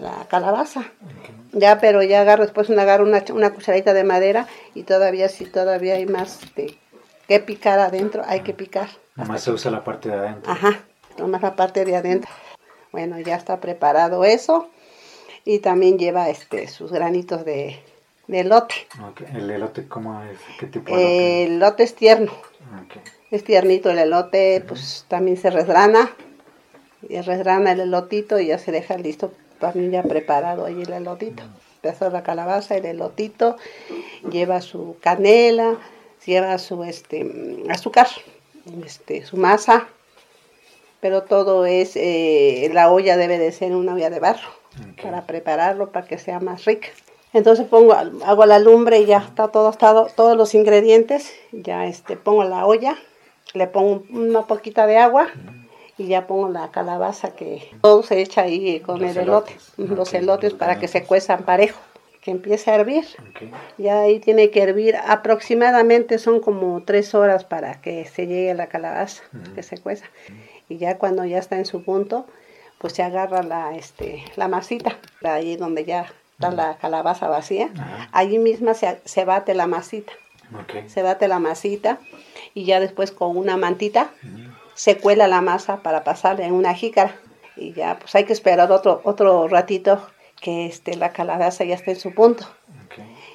la 0.00 0.26
calabaza. 0.28 0.84
Ya, 1.52 1.78
pero 1.80 2.02
ya 2.02 2.22
agarro, 2.22 2.44
después 2.44 2.68
una, 2.68 2.82
agarro 2.82 3.04
una, 3.04 3.22
una 3.32 3.52
cucharadita 3.52 3.92
de 3.92 4.04
madera 4.04 4.46
y 4.74 4.84
todavía 4.84 5.28
si 5.28 5.44
todavía 5.44 5.94
hay 5.94 6.06
más 6.06 6.40
de 6.54 6.78
que 7.28 7.40
picar 7.40 7.78
adentro, 7.78 8.22
hay 8.26 8.40
que 8.40 8.52
picar. 8.54 8.88
Nomás 9.16 9.42
se 9.42 9.50
usa 9.50 9.70
la 9.70 9.84
parte 9.84 10.08
de 10.08 10.16
adentro. 10.16 10.50
Ajá, 10.50 10.80
nomás 11.18 11.42
la 11.42 11.56
parte 11.56 11.84
de 11.84 11.96
adentro. 11.96 12.30
Bueno, 12.90 13.18
ya 13.20 13.36
está 13.36 13.60
preparado 13.60 14.24
eso 14.24 14.68
y 15.44 15.58
también 15.58 15.98
lleva 15.98 16.28
este 16.28 16.68
sus 16.68 16.92
granitos 16.92 17.44
de, 17.44 17.78
de 18.28 18.40
elote. 18.40 18.74
¿El 19.34 19.50
elote 19.50 19.88
cómo 19.88 20.22
es? 20.22 20.38
¿Qué 20.58 20.66
tipo 20.66 20.96
de 20.96 21.02
elote? 21.02 21.44
El 21.44 21.52
elote 21.52 21.82
es 21.82 21.94
tierno. 21.94 22.32
Es 23.30 23.44
tiernito 23.44 23.90
el 23.90 23.98
elote, 23.98 24.62
pues 24.66 25.06
también 25.08 25.36
se 25.36 25.50
resgrana. 25.50 26.10
Y 27.08 27.20
resgrana 27.20 27.72
el 27.72 27.80
elotito 27.80 28.38
y 28.38 28.46
ya 28.46 28.58
se 28.58 28.72
deja 28.72 28.96
listo 28.96 29.32
también 29.62 29.92
ya 29.92 30.02
preparado 30.02 30.64
ahí 30.66 30.82
el 30.82 30.92
elotito. 30.92 31.44
Pedazo 31.80 32.06
de 32.06 32.10
la 32.10 32.24
calabaza, 32.24 32.76
el 32.76 32.84
elotito, 32.84 33.56
lleva 34.28 34.60
su 34.60 34.96
canela, 35.00 35.78
lleva 36.26 36.58
su 36.58 36.82
este 36.82 37.24
azúcar, 37.70 38.08
este, 38.84 39.24
su 39.24 39.36
masa, 39.36 39.86
pero 41.00 41.22
todo 41.22 41.64
es, 41.64 41.92
eh, 41.94 42.70
la 42.72 42.90
olla 42.90 43.16
debe 43.16 43.38
de 43.38 43.52
ser 43.52 43.74
una 43.74 43.94
olla 43.94 44.10
de 44.10 44.18
barro 44.18 44.48
para 45.00 45.26
prepararlo, 45.26 45.92
para 45.92 46.06
que 46.06 46.18
sea 46.18 46.40
más 46.40 46.64
rica. 46.64 46.88
Entonces 47.32 47.66
pongo, 47.66 47.92
hago 47.92 48.46
la 48.46 48.58
lumbre 48.58 48.98
y 48.98 49.06
ya 49.06 49.18
está 49.18 49.48
todo, 49.48 49.70
estado, 49.70 50.08
todos 50.14 50.36
los 50.36 50.54
ingredientes, 50.54 51.32
ya 51.52 51.86
este, 51.86 52.16
pongo 52.16 52.42
la 52.44 52.66
olla, 52.66 52.96
le 53.54 53.68
pongo 53.68 54.02
una 54.10 54.42
poquita 54.46 54.86
de 54.86 54.98
agua, 54.98 55.28
y 55.98 56.06
ya 56.06 56.26
pongo 56.26 56.48
la 56.48 56.70
calabaza 56.70 57.34
que 57.34 57.70
todo 57.80 58.02
se 58.02 58.20
echa 58.20 58.42
ahí 58.42 58.80
con 58.80 59.04
el 59.04 59.16
elote, 59.16 59.56
los 59.76 60.12
elotes 60.14 60.54
para 60.54 60.78
que 60.78 60.88
se 60.88 61.04
cuezan 61.04 61.44
parejo, 61.44 61.80
que 62.22 62.30
empiece 62.30 62.70
a 62.70 62.76
hervir. 62.76 63.04
Ya 63.78 64.00
ahí 64.00 64.18
tiene 64.20 64.50
que 64.50 64.62
hervir 64.62 64.96
aproximadamente 64.96 66.18
son 66.18 66.40
como 66.40 66.82
tres 66.84 67.14
horas 67.14 67.44
para 67.44 67.80
que 67.80 68.06
se 68.06 68.26
llegue 68.26 68.54
la 68.54 68.68
calabaza, 68.68 69.22
que 69.54 69.62
se 69.62 69.78
cueza. 69.78 70.06
Y 70.68 70.78
ya 70.78 70.98
cuando 70.98 71.24
ya 71.24 71.38
está 71.38 71.56
en 71.56 71.66
su 71.66 71.84
punto, 71.84 72.26
pues 72.78 72.94
se 72.94 73.02
agarra 73.02 73.42
la, 73.42 73.76
este, 73.76 74.24
la 74.36 74.48
masita, 74.48 74.98
ahí 75.22 75.56
donde 75.56 75.84
ya 75.84 76.06
está 76.34 76.50
la 76.50 76.76
calabaza 76.78 77.28
vacía, 77.28 77.70
allí 78.12 78.38
misma 78.38 78.74
se, 78.74 79.00
se 79.04 79.24
bate 79.24 79.54
la 79.54 79.66
masita. 79.66 80.12
Se 80.86 81.02
bate 81.02 81.28
la 81.28 81.38
masita 81.38 81.98
y 82.52 82.64
ya 82.64 82.78
después 82.78 83.10
con 83.10 83.38
una 83.38 83.56
mantita 83.56 84.10
se 84.74 84.98
cuela 84.98 85.28
la 85.28 85.40
masa 85.40 85.82
para 85.82 86.04
pasarla 86.04 86.46
en 86.46 86.54
una 86.54 86.74
jícara. 86.74 87.16
Y 87.56 87.72
ya 87.72 87.98
pues 87.98 88.14
hay 88.14 88.24
que 88.24 88.32
esperar 88.32 88.70
otro 88.72 89.00
otro 89.04 89.48
ratito 89.48 90.06
que 90.40 90.66
este 90.66 90.96
la 90.96 91.12
calabaza 91.12 91.64
ya 91.64 91.74
esté 91.74 91.92
en 91.92 92.00
su 92.00 92.14
punto. 92.14 92.46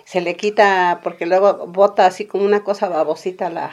Se 0.05 0.21
le 0.21 0.35
quita 0.35 1.01
porque 1.03 1.25
luego 1.25 1.67
bota 1.67 2.05
así 2.05 2.25
como 2.25 2.45
una 2.45 2.63
cosa 2.63 2.87
babosita 2.87 3.49
la, 3.49 3.71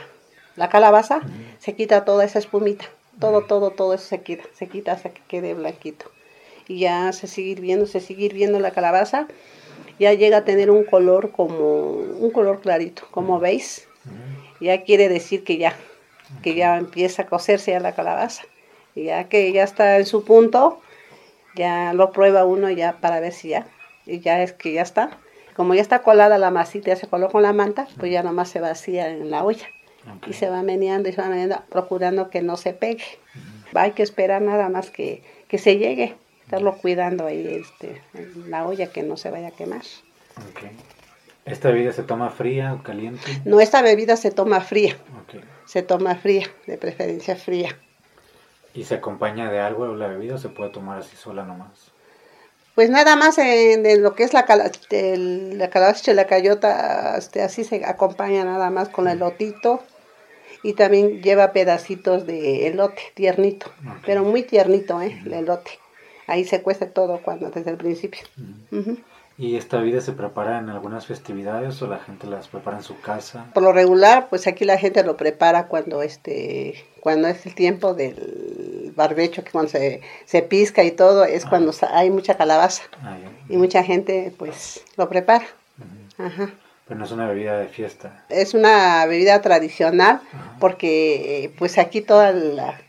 la 0.56 0.68
calabaza, 0.68 1.20
se 1.58 1.74
quita 1.74 2.04
toda 2.04 2.24
esa 2.24 2.38
espumita, 2.38 2.86
todo 3.20 3.42
todo 3.42 3.70
todo 3.70 3.94
eso 3.94 4.04
se 4.04 4.22
quita, 4.22 4.44
se 4.52 4.68
quita 4.68 4.92
hasta 4.92 5.10
que 5.10 5.22
quede 5.28 5.54
blanquito. 5.54 6.06
Y 6.66 6.80
ya 6.80 7.12
se 7.12 7.26
sigue 7.26 7.50
hirviendo, 7.50 7.86
se 7.86 8.00
sigue 8.00 8.24
hirviendo 8.24 8.58
la 8.58 8.72
calabaza, 8.72 9.28
ya 9.98 10.12
llega 10.12 10.38
a 10.38 10.44
tener 10.44 10.70
un 10.70 10.84
color 10.84 11.30
como 11.30 11.92
un 11.92 12.30
color 12.30 12.60
clarito, 12.60 13.04
como 13.10 13.38
veis. 13.38 13.86
Ya 14.60 14.82
quiere 14.82 15.08
decir 15.08 15.44
que 15.44 15.58
ya 15.58 15.76
que 16.42 16.54
ya 16.54 16.76
empieza 16.76 17.22
a 17.22 17.26
cocerse 17.26 17.72
ya 17.72 17.80
la 17.80 17.94
calabaza. 17.94 18.44
Y 18.94 19.04
ya 19.04 19.24
que 19.24 19.52
ya 19.52 19.64
está 19.64 19.96
en 19.96 20.06
su 20.06 20.24
punto, 20.24 20.80
ya 21.54 21.92
lo 21.92 22.12
prueba 22.12 22.44
uno 22.44 22.70
ya 22.70 23.00
para 23.00 23.20
ver 23.20 23.32
si 23.32 23.48
ya, 23.48 23.66
y 24.06 24.20
ya 24.20 24.42
es 24.42 24.52
que 24.52 24.72
ya 24.72 24.82
está. 24.82 25.18
Como 25.56 25.74
ya 25.74 25.82
está 25.82 26.02
colada 26.02 26.38
la 26.38 26.50
masita, 26.50 26.88
ya 26.88 26.96
se 26.96 27.06
coló 27.06 27.30
con 27.30 27.42
la 27.42 27.52
manta, 27.52 27.86
pues 27.98 28.10
ya 28.10 28.22
nomás 28.22 28.48
se 28.48 28.60
vacía 28.60 29.08
en 29.08 29.30
la 29.30 29.44
olla. 29.44 29.66
Y 30.26 30.34
se 30.34 30.50
va 30.50 30.62
meneando 30.62 31.08
y 31.08 31.12
se 31.12 31.22
va 31.22 31.28
meneando, 31.28 31.62
procurando 31.70 32.28
que 32.28 32.42
no 32.42 32.56
se 32.56 32.74
pegue. 32.74 33.04
Hay 33.72 33.92
que 33.92 34.02
esperar 34.02 34.42
nada 34.42 34.68
más 34.68 34.90
que, 34.90 35.22
que 35.48 35.58
se 35.58 35.78
llegue, 35.78 36.16
estarlo 36.42 36.76
cuidando 36.76 37.26
ahí 37.26 37.62
este, 37.62 38.02
en 38.14 38.50
la 38.50 38.66
olla 38.66 38.88
que 38.88 39.02
no 39.02 39.16
se 39.16 39.30
vaya 39.30 39.48
a 39.48 39.52
quemar. 39.52 39.82
¿Esta 41.44 41.70
bebida 41.70 41.92
se 41.92 42.02
toma 42.02 42.30
fría 42.30 42.74
o 42.74 42.82
caliente? 42.82 43.20
No, 43.44 43.60
esta 43.60 43.82
bebida 43.82 44.16
se 44.16 44.30
toma 44.30 44.60
fría. 44.60 44.96
Se 45.66 45.82
toma 45.82 46.14
fría, 46.14 46.46
de 46.66 46.78
preferencia 46.78 47.36
fría. 47.36 47.78
¿Y 48.72 48.84
se 48.84 48.94
acompaña 48.96 49.50
de 49.50 49.60
algo 49.60 49.94
la 49.94 50.08
bebida 50.08 50.34
o 50.34 50.38
se 50.38 50.48
puede 50.48 50.70
tomar 50.70 50.98
así 50.98 51.16
sola 51.16 51.44
nomás? 51.44 51.92
Pues 52.74 52.90
nada 52.90 53.14
más 53.14 53.38
en, 53.38 54.02
lo 54.02 54.14
que 54.14 54.24
es 54.24 54.32
la, 54.32 54.40
la 54.40 55.70
calabaza 55.70 56.10
y 56.10 56.14
la 56.14 56.26
cayota, 56.26 57.16
este, 57.16 57.42
así 57.42 57.62
se 57.62 57.84
acompaña 57.84 58.44
nada 58.44 58.70
más 58.70 58.88
con 58.88 59.06
el 59.06 59.20
lotito 59.20 59.80
y 60.64 60.72
también 60.72 61.22
lleva 61.22 61.52
pedacitos 61.52 62.26
de 62.26 62.66
elote 62.66 63.00
tiernito, 63.14 63.70
pero 64.04 64.24
muy 64.24 64.42
tiernito, 64.42 65.00
¿eh? 65.02 65.20
El 65.24 65.34
elote. 65.34 65.70
Ahí 66.26 66.44
se 66.44 66.62
cuece 66.62 66.86
todo 66.86 67.20
cuando 67.22 67.50
desde 67.50 67.70
el 67.70 67.76
principio. 67.76 68.22
¿Y 69.36 69.56
esta 69.56 69.78
bebida 69.78 70.00
se 70.00 70.12
prepara 70.12 70.60
en 70.60 70.68
algunas 70.68 71.06
festividades 71.06 71.82
o 71.82 71.88
la 71.88 71.98
gente 71.98 72.28
las 72.28 72.46
prepara 72.46 72.76
en 72.76 72.84
su 72.84 73.00
casa? 73.00 73.46
Por 73.52 73.64
lo 73.64 73.72
regular, 73.72 74.28
pues 74.30 74.46
aquí 74.46 74.64
la 74.64 74.78
gente 74.78 75.02
lo 75.02 75.16
prepara 75.16 75.66
cuando 75.66 76.02
este 76.02 76.84
cuando 77.00 77.28
es 77.28 77.44
el 77.44 77.54
tiempo 77.54 77.94
del 77.94 78.92
barbecho, 78.94 79.42
que 79.42 79.50
cuando 79.50 79.70
se, 79.70 80.02
se 80.24 80.42
pisca 80.42 80.84
y 80.84 80.92
todo, 80.92 81.24
es 81.24 81.44
ah. 81.44 81.48
cuando 81.50 81.72
hay 81.90 82.10
mucha 82.10 82.36
calabaza. 82.36 82.84
Ah, 83.02 83.16
y 83.48 83.56
mucha 83.56 83.82
gente 83.82 84.32
pues 84.38 84.84
lo 84.96 85.08
prepara. 85.08 85.46
Ajá. 86.16 86.50
Pero 86.86 86.98
no 86.98 87.04
es 87.04 87.10
una 87.10 87.26
bebida 87.26 87.58
de 87.58 87.66
fiesta. 87.66 88.24
Es 88.28 88.54
una 88.54 89.04
bebida 89.06 89.40
tradicional 89.42 90.20
porque 90.60 91.52
pues 91.58 91.76
aquí 91.78 92.02
toda 92.02 92.30
la, 92.30 92.80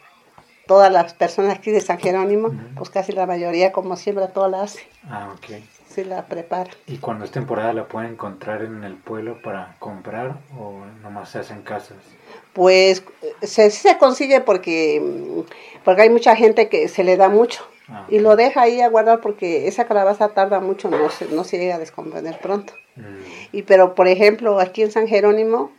todas 0.67 0.91
las 0.91 1.15
personas 1.15 1.57
aquí 1.57 1.71
de 1.71 1.81
San 1.81 1.97
Jerónimo, 1.97 2.51
pues 2.75 2.91
casi 2.91 3.13
la 3.13 3.25
mayoría 3.25 3.71
como 3.71 3.95
siempre 3.95 4.27
todas 4.27 4.51
la 4.51 4.61
hace. 4.61 4.87
Ah, 5.09 5.33
ok 5.35 5.55
la 6.03 6.25
prepara. 6.25 6.71
¿Y 6.87 6.97
cuando 6.97 7.23
es 7.23 7.31
temporada 7.31 7.71
la 7.73 7.87
pueden 7.87 8.11
encontrar 8.11 8.63
en 8.63 8.83
el 8.83 8.95
pueblo 8.95 9.41
para 9.41 9.75
comprar 9.79 10.39
o 10.59 10.83
nomás 11.01 11.29
se 11.29 11.39
hace 11.39 11.53
en 11.53 11.61
casas? 11.61 11.97
Pues 12.53 13.03
se, 13.41 13.69
se 13.69 13.97
consigue 13.97 14.41
porque, 14.41 15.45
porque 15.83 16.01
hay 16.01 16.09
mucha 16.09 16.35
gente 16.35 16.67
que 16.67 16.87
se 16.87 17.03
le 17.03 17.15
da 17.15 17.29
mucho 17.29 17.65
ah, 17.87 18.05
y 18.09 18.19
lo 18.19 18.35
deja 18.35 18.63
ahí 18.63 18.81
a 18.81 18.89
guardar 18.89 19.21
porque 19.21 19.67
esa 19.67 19.85
calabaza 19.85 20.29
tarda 20.29 20.59
mucho, 20.59 20.89
no 20.89 21.09
se, 21.09 21.27
no 21.27 21.43
se 21.43 21.57
llega 21.57 21.75
a 21.75 21.79
descomponer 21.79 22.39
pronto. 22.39 22.73
Mm. 22.95 23.01
Y 23.53 23.61
pero 23.61 23.95
por 23.95 24.07
ejemplo 24.07 24.59
aquí 24.59 24.81
en 24.81 24.91
San 24.91 25.07
Jerónimo, 25.07 25.71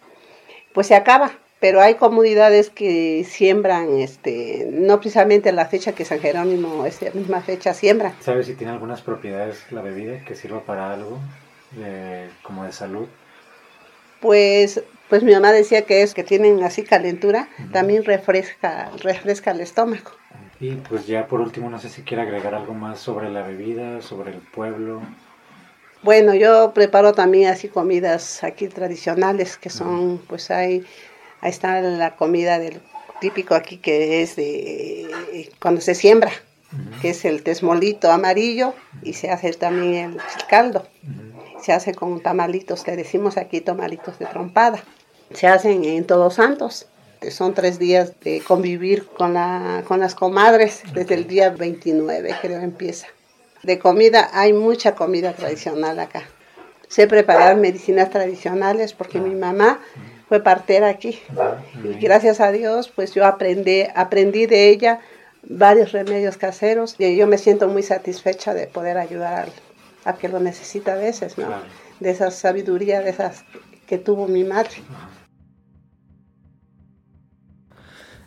pues 0.73 0.87
se 0.87 0.95
acaba 0.95 1.33
pero 1.61 1.81
hay 1.81 1.95
comunidades 1.95 2.71
que 2.71 3.25
siembran, 3.25 3.99
este, 3.99 4.69
no 4.71 4.99
precisamente 5.01 5.53
la 5.53 5.67
fecha 5.67 5.93
que 5.93 6.05
San 6.05 6.21
Jerónimo, 6.21 6.85
esa 6.85 7.11
misma 7.13 7.41
fecha 7.41 7.73
siembra. 7.73 8.15
¿Sabes 8.21 8.47
si 8.47 8.55
tiene 8.55 8.73
algunas 8.73 9.01
propiedades 9.01 9.65
la 9.71 9.81
bebida 9.81 10.23
que 10.25 10.35
sirva 10.35 10.61
para 10.61 10.93
algo, 10.93 11.19
como 12.43 12.65
de 12.65 12.73
salud? 12.73 13.07
Pues, 14.21 14.83
pues 15.09 15.23
mi 15.23 15.33
mamá 15.33 15.53
decía 15.53 15.83
que 15.83 16.03
es 16.03 16.15
que 16.15 16.25
tienen 16.25 16.63
así 16.63 16.83
calentura, 16.83 17.49
también 17.73 18.05
refresca, 18.05 18.91
refresca 19.03 19.53
el 19.53 19.61
estómago. 19.61 20.11
Y 20.59 20.73
pues 20.77 21.07
ya 21.07 21.27
por 21.27 21.41
último, 21.41 21.69
no 21.69 21.79
sé 21.79 21.89
si 21.89 22.03
quiere 22.03 22.23
agregar 22.23 22.55
algo 22.55 22.75
más 22.75 22.99
sobre 22.99 23.31
la 23.31 23.43
bebida, 23.43 24.01
sobre 24.01 24.33
el 24.33 24.39
pueblo. 24.39 25.03
Bueno, 26.03 26.35
yo 26.35 26.73
preparo 26.73 27.13
también 27.13 27.51
así 27.51 27.69
comidas 27.69 28.43
aquí 28.45 28.69
tradicionales 28.69 29.57
que 29.59 29.71
son, 29.71 30.19
pues 30.29 30.51
hay 30.51 30.85
Ahí 31.41 31.51
está 31.51 31.81
la 31.81 32.17
comida 32.17 32.59
del 32.59 32.81
típico 33.21 33.55
aquí 33.55 33.79
que 33.79 34.23
es 34.23 34.37
de 34.37 35.51
cuando 35.61 35.81
se 35.81 35.95
siembra, 35.95 36.33
que 37.01 37.11
es 37.11 37.25
el 37.25 37.43
tesmolito 37.43 38.11
amarillo 38.11 38.75
y 39.03 39.15
se 39.15 39.31
hace 39.31 39.53
también 39.53 40.13
el 40.13 40.47
caldo. 40.49 40.87
Se 41.63 41.73
hace 41.73 41.95
con 41.95 42.21
tamalitos, 42.21 42.87
le 42.87 42.97
decimos 42.97 43.37
aquí 43.37 43.61
tamalitos 43.61 44.19
de 44.19 44.27
trompada. 44.27 44.83
Se 45.33 45.47
hacen 45.47 45.85
en 45.85 46.05
Todos 46.05 46.35
Santos. 46.35 46.87
Son 47.31 47.55
tres 47.55 47.79
días 47.79 48.13
de 48.21 48.41
convivir 48.41 49.07
con, 49.07 49.35
la, 49.35 49.83
con 49.89 50.01
las 50.01 50.15
comadres, 50.15 50.83
desde 50.93 51.15
el 51.15 51.27
día 51.27 51.51
29 51.51 52.37
creo 52.43 52.61
empieza. 52.61 53.09
De 53.63 53.79
comida 53.79 54.31
hay 54.33 54.53
mucha 54.53 54.95
comida 54.95 55.33
tradicional 55.33 55.99
acá. 55.99 56.25
Sé 56.89 57.09
preparar 57.09 57.57
medicinas 57.57 58.11
tradicionales 58.11 58.93
porque 58.93 59.19
mi 59.19 59.35
mamá 59.35 59.81
fue 60.29 60.43
partera 60.43 60.89
aquí. 60.89 61.19
Y 61.85 61.95
gracias 62.01 62.41
a 62.41 62.53
Dios, 62.53 62.89
pues 62.95 63.15
yo 63.15 63.25
aprendí, 63.25 63.85
aprendí 63.95 64.47
de 64.47 64.71
ella 64.71 65.01
varios 65.49 65.93
remedios 65.93 66.37
caseros 66.37 66.97
y 66.99 67.17
yo 67.17 67.27
me 67.27 67.39
siento 67.39 67.69
muy 67.69 67.83
satisfecha 67.83 68.53
de 68.53 68.67
poder 68.67 68.99
ayudar 68.99 69.49
a, 70.05 70.15
que 70.15 70.29
lo 70.29 70.41
necesita 70.41 70.95
a 70.95 70.97
veces, 70.97 71.39
¿no? 71.39 71.47
De 72.01 72.11
esa 72.11 72.31
sabiduría, 72.31 73.01
de 73.01 73.11
esas 73.11 73.45
que 73.87 73.99
tuvo 73.99 74.27
mi 74.27 74.45
madre. 74.45 74.83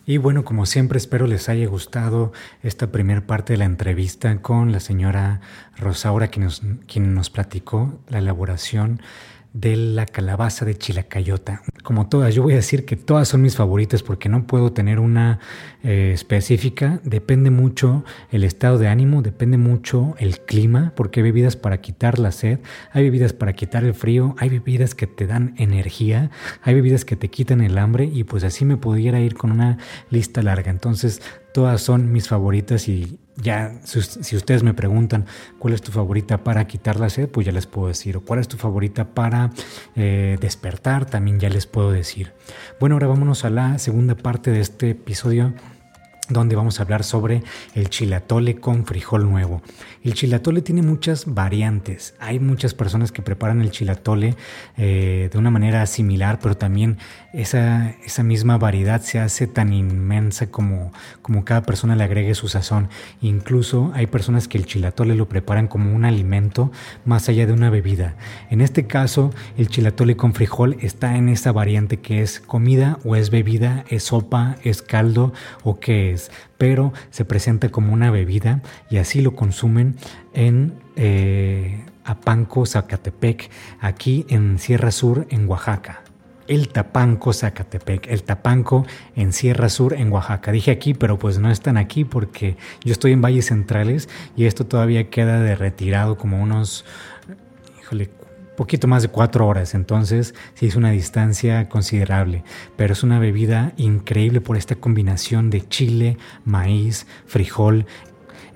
Y 0.06 0.18
bueno, 0.18 0.44
como 0.44 0.65
siempre 0.65 0.98
espero 0.98 1.27
les 1.27 1.50
haya 1.50 1.68
gustado 1.68 2.32
esta 2.63 2.88
primera 2.88 3.27
parte 3.27 3.53
de 3.53 3.58
la 3.58 3.65
entrevista 3.65 4.41
con 4.41 4.72
la 4.72 4.79
señora 4.79 5.41
Rosaura, 5.77 6.29
quien 6.29 6.46
nos, 6.46 6.63
quien 6.88 7.13
nos 7.13 7.29
platicó 7.29 8.00
la 8.08 8.18
elaboración 8.18 9.01
de 9.53 9.75
la 9.75 10.06
calabaza 10.06 10.63
de 10.63 10.77
chilacayota. 10.77 11.63
Como 11.84 12.08
todas, 12.08 12.36
yo 12.36 12.44
voy 12.44 12.53
a 12.53 12.58
decir 12.58 12.86
que 12.86 12.96
todas 12.96 13.27
son 13.27 13.41
mis 13.41 13.56
favoritas 13.56 14.03
porque 14.03 14.29
no 14.29 14.46
puedo 14.46 14.74
tener 14.74 15.00
una 15.00 15.39
eh, 15.84 16.12
específica. 16.13 17.00
Depende 17.03 17.50
mucho 17.50 18.03
el 18.32 18.44
estado 18.44 18.77
de 18.77 18.88
ánimo, 18.88 19.22
depende 19.22 19.58
mucho 19.58 20.15
el 20.20 20.39
clima, 20.39 20.94
porque 20.96 21.22
hay 21.22 21.24
bebidas 21.24 21.56
para 21.56 21.82
quitar 21.82 22.20
la 22.20 22.32
sed, 22.32 22.60
hay 22.91 23.03
bebidas 23.03 23.34
para 23.34 23.53
quitar 23.53 23.84
el 23.84 23.96
frío, 23.96 24.36
hay 24.38 24.50
bebidas 24.50 24.94
que 24.94 25.08
te 25.08 25.25
dan 25.25 25.56
energía, 25.58 26.29
hay 26.62 26.75
bebidas 26.75 27.03
que 27.03 27.15
te 27.15 27.29
quitan 27.29 27.62
el 27.62 27.77
hambre 27.77 28.06
y 28.06 28.24
pues 28.25 28.44
así 28.44 28.65
me 28.65 28.77
pudiera 28.77 29.20
ir 29.20 29.34
con 29.34 29.51
una 29.51 29.77
lista 30.12 30.44
larga. 30.44 30.70
Entonces, 30.70 31.22
todas 31.53 31.82
son 31.82 32.12
mis 32.12 32.27
favoritas 32.27 32.88
y 32.88 33.18
ya 33.41 33.79
si 33.84 34.36
ustedes 34.36 34.63
me 34.63 34.74
preguntan 34.74 35.25
cuál 35.60 35.74
es 35.74 35.81
tu 35.81 35.91
favorita 35.91 36.43
para 36.43 36.67
quitar 36.67 37.00
la 37.00 37.10
sed, 37.10 37.29
pues 37.29 37.46
ya 37.46 37.51
les 37.51 37.67
puedo 37.67 37.88
decir. 37.88 38.17
O 38.17 38.22
cuál 38.22 38.39
es 38.39 38.48
tu 38.48 38.58
favorita 38.58 39.13
para 39.13 39.51
eh, 39.96 40.38
despertar, 40.39 41.05
también 41.05 41.39
ya 41.39 41.50
les 41.50 41.65
puedo 41.65 41.91
decir. 41.91 42.34
Bueno, 42.79 42.96
ahora 42.96 43.08
vámonos 43.08 43.46
a 43.46 43.50
la 43.50 43.79
segunda 43.79 44.15
parte 44.15 44.51
de 44.51 44.60
este 44.60 44.91
episodio 44.91 45.53
donde 46.30 46.56
vamos 46.56 46.80
a 46.80 46.84
hablar 46.84 47.04
sobre 47.04 47.44
el 47.76 47.90
chilatole 47.90 48.56
con 48.56 48.86
frijol 48.86 49.30
nuevo. 49.30 49.62
El 50.04 50.14
chilatole 50.14 50.62
tiene 50.62 50.82
muchas 50.82 51.26
variantes. 51.26 52.14
Hay 52.20 52.40
muchas 52.40 52.74
personas 52.74 53.12
que 53.12 53.22
preparan 53.22 53.62
el 53.62 53.72
chilatole 53.72 54.36
eh, 54.78 55.30
de 55.32 55.38
una 55.38 55.52
manera 55.52 55.86
similar, 55.88 56.40
pero 56.42 56.56
también 56.56 56.98
esa, 57.34 57.90
esa, 58.06 58.24
misma 58.24 58.58
variedad 58.58 59.02
se 59.02 59.20
hace 59.20 59.48
tan 59.48 59.74
inmensa 59.74 60.52
como, 60.52 60.94
como 61.22 61.44
cada 61.44 61.64
persona 61.64 61.96
le 61.96 62.04
agregue 62.04 62.36
su 62.36 62.48
sazón. 62.48 62.90
Incluso 63.22 63.92
hay 63.96 64.08
personas 64.08 64.48
que 64.48 64.58
el 64.58 64.66
chilatole 64.66 65.16
lo 65.16 65.28
preparan 65.28 65.68
como 65.68 65.94
un 65.94 66.06
alimento 66.06 66.72
más 67.06 67.28
allá 67.28 67.46
de 67.46 67.54
una 67.54 67.70
bebida. 67.70 68.15
En 68.50 68.62
este 68.62 68.88
caso, 68.88 69.32
el 69.58 69.68
chilatole 69.68 70.15
con 70.15 70.34
frijol 70.34 70.78
está 70.82 71.15
en 71.18 71.30
esa 71.30 71.52
variante 71.52 71.98
que 71.98 72.22
es 72.22 72.39
comida 72.39 73.00
o 73.04 73.15
es 73.15 73.32
bebida, 73.32 73.84
es 73.89 74.04
sopa, 74.04 74.58
es 74.63 74.82
caldo 74.82 75.34
o 75.63 75.80
qué 75.80 76.12
es 76.12 76.18
pero 76.58 76.93
se 77.10 77.25
presenta 77.25 77.69
como 77.69 77.93
una 77.93 78.12
bebida 78.12 78.62
y 78.89 78.97
así 78.97 79.21
lo 79.21 79.36
consumen 79.36 79.95
en 80.34 80.73
eh, 80.95 81.86
Apanco, 82.03 82.65
Zacatepec, 82.65 83.49
aquí 83.79 84.25
en 84.29 84.58
Sierra 84.60 84.91
Sur, 84.91 85.27
en 85.29 85.47
Oaxaca. 85.47 86.01
El 86.47 86.69
Tapanco, 86.69 87.32
Zacatepec, 87.32 88.08
el 88.08 88.23
Tapanco 88.23 88.86
en 89.15 89.34
Sierra 89.34 89.69
Sur, 89.69 89.93
en 89.93 90.12
Oaxaca. 90.12 90.51
Dije 90.51 90.71
aquí, 90.71 90.95
pero 90.95 91.19
pues 91.19 91.38
no 91.38 91.51
están 91.51 91.77
aquí 91.77 92.05
porque 92.05 92.58
yo 92.84 92.91
estoy 92.91 93.12
en 93.12 93.21
Valles 93.21 93.45
Centrales 93.45 94.10
y 94.36 94.45
esto 94.45 94.65
todavía 94.65 95.12
queda 95.12 95.39
de 95.41 95.55
retirado 95.55 96.17
como 96.17 96.41
unos, 96.41 96.86
híjole, 97.79 98.10
poquito 98.60 98.89
más 98.89 99.04
de 99.04 99.08
cuatro 99.08 99.48
horas, 99.48 99.74
entonces 99.74 100.36
sí 100.54 100.65
es 100.65 100.76
una 100.76 100.91
distancia 100.91 101.69
considerable, 101.69 102.43
pero 102.76 102.91
es 102.91 103.04
una 103.04 103.17
bebida 103.17 103.72
increíble 103.78 104.41
por 104.41 104.58
esta 104.58 104.76
combinación 104.76 105.50
de 105.50 105.65
chile, 105.65 106.17
maíz, 106.43 107.08
frijol, 107.26 107.86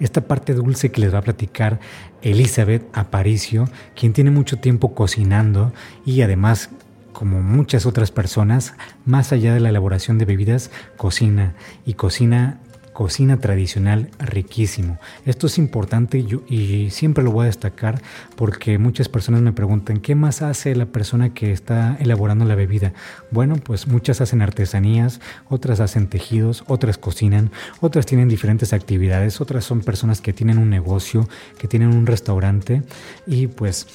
esta 0.01 0.27
parte 0.27 0.55
dulce 0.55 0.91
que 0.91 0.99
les 0.99 1.13
va 1.13 1.19
a 1.19 1.21
platicar 1.21 1.79
Elizabeth 2.21 2.85
Aparicio, 2.91 3.69
quien 3.95 4.11
tiene 4.11 4.29
mucho 4.29 4.57
tiempo 4.59 4.93
cocinando 4.93 5.71
y 6.05 6.21
además 6.21 6.69
como 7.13 7.41
muchas 7.41 7.85
otras 7.85 8.11
personas, 8.11 8.73
más 9.05 9.31
allá 9.31 9.53
de 9.53 9.61
la 9.61 9.69
elaboración 9.69 10.17
de 10.17 10.25
bebidas, 10.25 10.69
cocina 10.97 11.53
y 11.85 11.93
cocina 11.93 12.59
cocina 12.93 13.37
tradicional 13.37 14.09
riquísimo. 14.19 14.99
Esto 15.25 15.47
es 15.47 15.57
importante 15.57 16.17
y, 16.19 16.89
siempre 16.91 17.23
lo 17.23 17.31
voy 17.31 17.43
a 17.43 17.47
destacar 17.47 18.01
porque 18.35 18.77
muchas 18.77 19.09
personas 19.09 19.41
me 19.41 19.51
preguntan, 19.51 19.99
¿qué 19.99 20.15
más 20.15 20.41
hace 20.41 20.75
la 20.75 20.85
persona 20.85 21.33
que 21.33 21.51
está 21.51 21.97
elaborando 21.99 22.45
la 22.45 22.55
bebida? 22.55 22.93
Bueno, 23.31 23.55
pues 23.55 23.87
muchas 23.87 24.21
hacen 24.21 24.41
artesanías, 24.41 25.19
otras 25.49 25.79
hacen 25.79 26.07
tejidos, 26.07 26.63
otras 26.67 26.97
cocinan, 26.97 27.51
otras 27.81 28.05
tienen 28.05 28.29
diferentes 28.29 28.73
actividades, 28.73 29.41
otras 29.41 29.65
son 29.65 29.81
personas 29.81 30.21
que 30.21 30.33
tienen 30.33 30.57
un 30.57 30.69
negocio, 30.69 31.27
que 31.57 31.67
tienen 31.67 31.89
un 31.89 32.05
restaurante 32.05 32.83
y 33.25 33.47
pues 33.47 33.87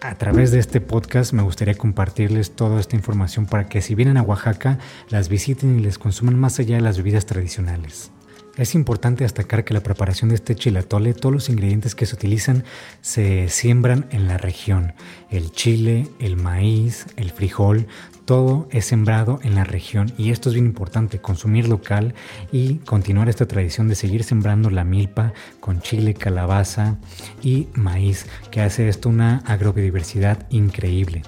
a 0.00 0.14
través 0.14 0.50
de 0.50 0.58
este 0.58 0.80
podcast 0.80 1.32
me 1.32 1.42
gustaría 1.42 1.74
compartirles 1.74 2.54
toda 2.54 2.80
esta 2.80 2.96
información 2.96 3.46
para 3.46 3.66
que 3.68 3.82
si 3.82 3.94
vienen 3.94 4.16
a 4.16 4.22
Oaxaca 4.22 4.78
las 5.08 5.28
visiten 5.28 5.78
y 5.78 5.82
les 5.82 5.98
consuman 5.98 6.38
más 6.38 6.58
allá 6.58 6.76
de 6.76 6.82
las 6.82 6.98
bebidas 6.98 7.26
tradicionales. 7.26 8.12
Es 8.56 8.74
importante 8.74 9.24
destacar 9.24 9.64
que 9.64 9.74
la 9.74 9.82
preparación 9.82 10.30
de 10.30 10.36
este 10.36 10.54
chilatole, 10.54 11.12
todos 11.12 11.32
los 11.34 11.48
ingredientes 11.50 11.94
que 11.94 12.06
se 12.06 12.14
utilizan 12.14 12.64
se 13.02 13.50
siembran 13.50 14.06
en 14.10 14.28
la 14.28 14.38
región. 14.38 14.94
El 15.30 15.52
chile, 15.52 16.08
el 16.20 16.36
maíz, 16.36 17.04
el 17.16 17.30
frijol, 17.30 17.86
todo 18.24 18.66
es 18.72 18.86
sembrado 18.86 19.40
en 19.42 19.54
la 19.54 19.64
región 19.64 20.10
y 20.16 20.30
esto 20.30 20.48
es 20.48 20.54
bien 20.54 20.64
importante, 20.64 21.20
consumir 21.20 21.68
local 21.68 22.14
y 22.50 22.76
continuar 22.76 23.28
esta 23.28 23.46
tradición 23.46 23.88
de 23.88 23.94
seguir 23.94 24.24
sembrando 24.24 24.70
la 24.70 24.84
milpa 24.84 25.34
con 25.60 25.82
chile, 25.82 26.14
calabaza 26.14 26.96
y 27.42 27.68
maíz, 27.74 28.24
que 28.50 28.62
hace 28.62 28.88
esto 28.88 29.10
una 29.10 29.42
agrobiodiversidad 29.46 30.46
increíble. 30.48 31.22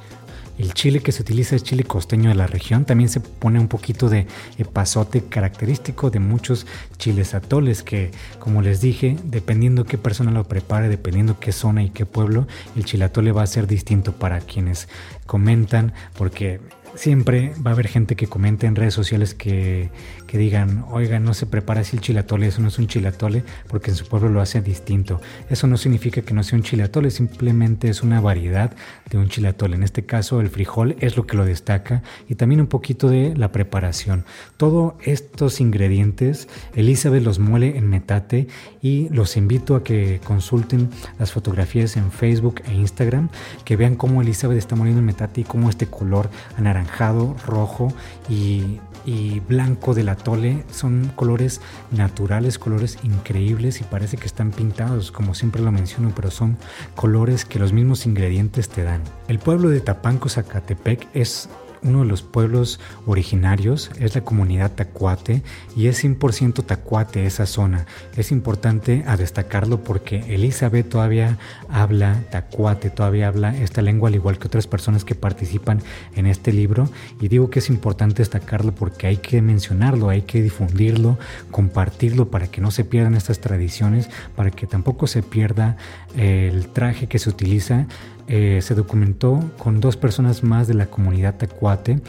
El 0.59 0.75
chile 0.75 1.01
que 1.01 1.12
se 1.12 1.23
utiliza 1.23 1.55
es 1.55 1.62
chile 1.62 1.85
costeño 1.85 2.31
de 2.31 2.35
la 2.35 2.49
región. 2.49 2.85
También 2.85 3.09
se 3.09 3.21
pone 3.21 3.61
un 3.61 3.68
poquito 3.68 4.09
de 4.09 4.27
pasote 4.73 5.23
característico 5.23 6.11
de 6.11 6.18
muchos 6.18 6.66
chiles 6.99 7.35
atoles 7.35 7.85
que, 7.85 8.11
como 8.40 8.61
les 8.61 8.81
dije, 8.81 9.16
dependiendo 9.25 9.85
qué 9.85 9.99
persona 9.99 10.33
lo 10.33 10.44
prepare, 10.44 10.88
dependiendo 10.88 11.38
qué 11.38 11.53
zona 11.53 11.85
y 11.85 11.90
qué 11.90 12.07
pueblo, 12.07 12.49
el 12.77 12.85
chilatole 12.85 13.31
va 13.31 13.42
a 13.42 13.47
ser 13.47 13.68
distinto 13.68 14.12
para 14.12 14.40
quienes 14.40 14.88
comentan, 15.29 15.93
porque 16.17 16.59
siempre 16.95 17.53
va 17.64 17.71
a 17.71 17.75
haber 17.75 17.88
gente 17.88 18.17
que 18.17 18.27
comente 18.27 18.67
en 18.67 18.75
redes 18.75 18.95
sociales 18.95 19.35
que, 19.35 19.91
digan, 20.33 20.85
oiga, 20.91 21.21
no 21.21 21.35
se 21.35 21.47
prepara 21.47 21.83
así 21.83 21.97
el 21.97 22.03
chilatole, 22.03 22.47
eso 22.47 22.61
no 22.61 22.69
es 22.69 22.79
un 22.79 22.87
chilatole, 22.87 23.45
porque 23.69 23.91
en 23.91 23.97
su 23.97 24.07
pueblo 24.07 24.29
lo 24.29 24.41
hace 24.41 24.61
distinto. 24.61 25.21
Eso 25.51 25.67
no 25.67 25.77
significa 25.77 26.23
que 26.23 26.35
no 26.35 26.43
sea 26.43 26.57
un 26.57 26.62
chilatole, 26.62 27.11
simplemente 27.11 27.88
es 27.88 28.03
una 28.03 28.21
variedad 28.21 28.73
de 29.11 29.19
un 29.19 29.29
chilatole. 29.29 29.77
En 29.77 29.83
este 29.83 30.05
caso, 30.07 30.41
el 30.41 30.49
frijol 30.49 30.97
es 31.01 31.17
lo 31.17 31.27
que 31.27 31.37
lo 31.37 31.45
destaca 31.45 32.03
y 32.29 32.35
también 32.35 32.61
un 32.61 32.67
poquito 32.67 33.09
de 33.09 33.37
la 33.37 33.53
preparación. 33.53 34.25
Todos 34.57 34.95
estos 35.03 35.61
ingredientes, 35.61 36.49
Elizabeth 36.75 37.23
los 37.23 37.38
muele 37.38 37.77
en 37.77 37.88
metate 37.88 38.49
y 38.83 39.09
los 39.11 39.37
invito 39.37 39.77
a 39.77 39.85
que 39.85 40.21
consulten 40.25 40.91
las 41.19 41.33
fotografías 41.33 41.97
en 41.97 42.11
Facebook 42.11 42.62
e 42.67 42.75
Instagram, 42.75 43.29
que 43.64 43.77
vean 43.77 43.95
cómo 43.95 44.23
Elizabeth 44.23 44.59
está 44.59 44.75
moliendo 44.75 45.01
en 45.01 45.07
metate 45.07 45.17
y 45.35 45.44
cómo 45.44 45.68
este 45.70 45.87
color 45.87 46.31
anaranjado, 46.57 47.35
rojo 47.46 47.92
y, 48.28 48.81
y 49.04 49.40
blanco 49.40 49.94
del 49.94 50.09
atole 50.09 50.64
son 50.70 51.12
colores 51.14 51.61
naturales, 51.90 52.59
colores 52.59 52.98
increíbles 53.02 53.81
y 53.81 53.85
parece 53.85 54.16
que 54.16 54.26
están 54.26 54.50
pintados, 54.50 55.11
como 55.11 55.35
siempre 55.35 55.62
lo 55.62 55.72
menciono, 55.72 56.12
pero 56.14 56.31
son 56.31 56.57
colores 56.94 57.44
que 57.44 57.59
los 57.59 57.72
mismos 57.72 58.07
ingredientes 58.07 58.68
te 58.68 58.83
dan. 58.83 59.02
El 59.28 59.38
pueblo 59.38 59.68
de 59.70 59.81
Tapanco, 59.81 60.28
Zacatepec 60.28 61.09
es 61.14 61.48
uno 61.83 62.01
de 62.01 62.07
los 62.07 62.23
pueblos 62.23 62.81
originarios, 63.07 63.91
es 63.99 64.14
la 64.14 64.23
comunidad 64.23 64.73
tacuate 64.73 65.43
y 65.77 65.87
es 65.87 66.03
100% 66.05 66.64
tacuate 66.64 67.27
esa 67.27 67.47
zona. 67.47 67.87
Es 68.17 68.33
importante 68.33 69.05
a 69.07 69.17
destacarlo 69.17 69.83
porque 69.83 70.35
Elizabeth 70.35 70.88
todavía 70.88 71.38
habla 71.69 72.23
tacuate, 72.31 72.91
todavía 72.91 73.29
habla 73.29 73.57
esta 73.57 73.83
lengua 73.83 74.09
al 74.09 74.14
igual 74.14 74.38
que 74.38 74.47
otras 74.47 74.67
personas 74.67 75.05
que 75.05 75.14
participan 75.14 75.83
en 76.14 76.27
este 76.27 76.53
libro 76.53 76.88
y 77.21 77.29
digo 77.29 77.51
que 77.51 77.59
es 77.59 77.69
importante 77.69 78.23
destacarlo 78.23 78.75
porque 78.75 79.07
hay 79.07 79.19
que 79.19 79.43
mencionarlo, 79.43 80.09
hay 80.09 80.23
que 80.23 80.43
difundirlo, 80.43 81.19
compartirlo 81.51 82.31
para 82.31 82.49
que 82.49 82.61
no 82.61 82.71
se 82.71 82.85
pierdan 82.85 83.14
estas 83.14 83.41
tradiciones, 83.41 84.09
para 84.37 84.51
que 84.51 84.67
tampoco 84.67 85.07
se 85.07 85.23
pierda 85.23 85.77
el 86.17 86.69
traje 86.69 87.07
que 87.07 87.19
se 87.19 87.31
utiliza 87.31 87.87
eh, 88.29 88.61
se 88.62 88.75
documentó 88.75 89.43
con 89.59 89.81
dos 89.81 89.97
personas 89.97 90.43
más 90.43 90.69
de 90.69 90.75
la 90.75 90.87
comunidad 90.87 91.37
tacuate 91.37 92.01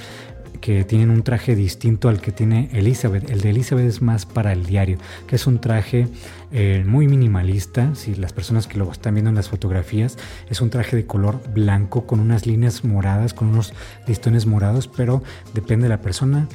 que 0.59 0.83
tienen 0.83 1.09
un 1.09 1.23
traje 1.23 1.55
distinto 1.55 2.09
al 2.09 2.21
que 2.21 2.31
tiene 2.31 2.69
Elizabeth. 2.73 3.29
El 3.29 3.41
de 3.41 3.51
Elizabeth 3.51 3.85
es 3.85 4.01
más 4.01 4.25
para 4.25 4.51
el 4.51 4.65
diario, 4.65 4.97
que 5.27 5.35
es 5.35 5.47
un 5.47 5.59
traje 5.59 6.07
eh, 6.51 6.83
muy 6.85 7.07
minimalista. 7.07 7.95
Si 7.95 8.15
las 8.15 8.33
personas 8.33 8.67
que 8.67 8.77
lo 8.77 8.91
están 8.91 9.15
viendo 9.15 9.29
en 9.29 9.35
las 9.35 9.49
fotografías, 9.49 10.17
es 10.49 10.61
un 10.61 10.69
traje 10.69 10.95
de 10.95 11.05
color 11.05 11.41
blanco 11.53 12.05
con 12.05 12.19
unas 12.19 12.45
líneas 12.45 12.83
moradas, 12.83 13.33
con 13.33 13.47
unos 13.47 13.73
listones 14.07 14.45
morados, 14.45 14.87
pero 14.87 15.23
depende 15.53 15.83
de 15.83 15.89
la 15.89 16.01
persona 16.01 16.47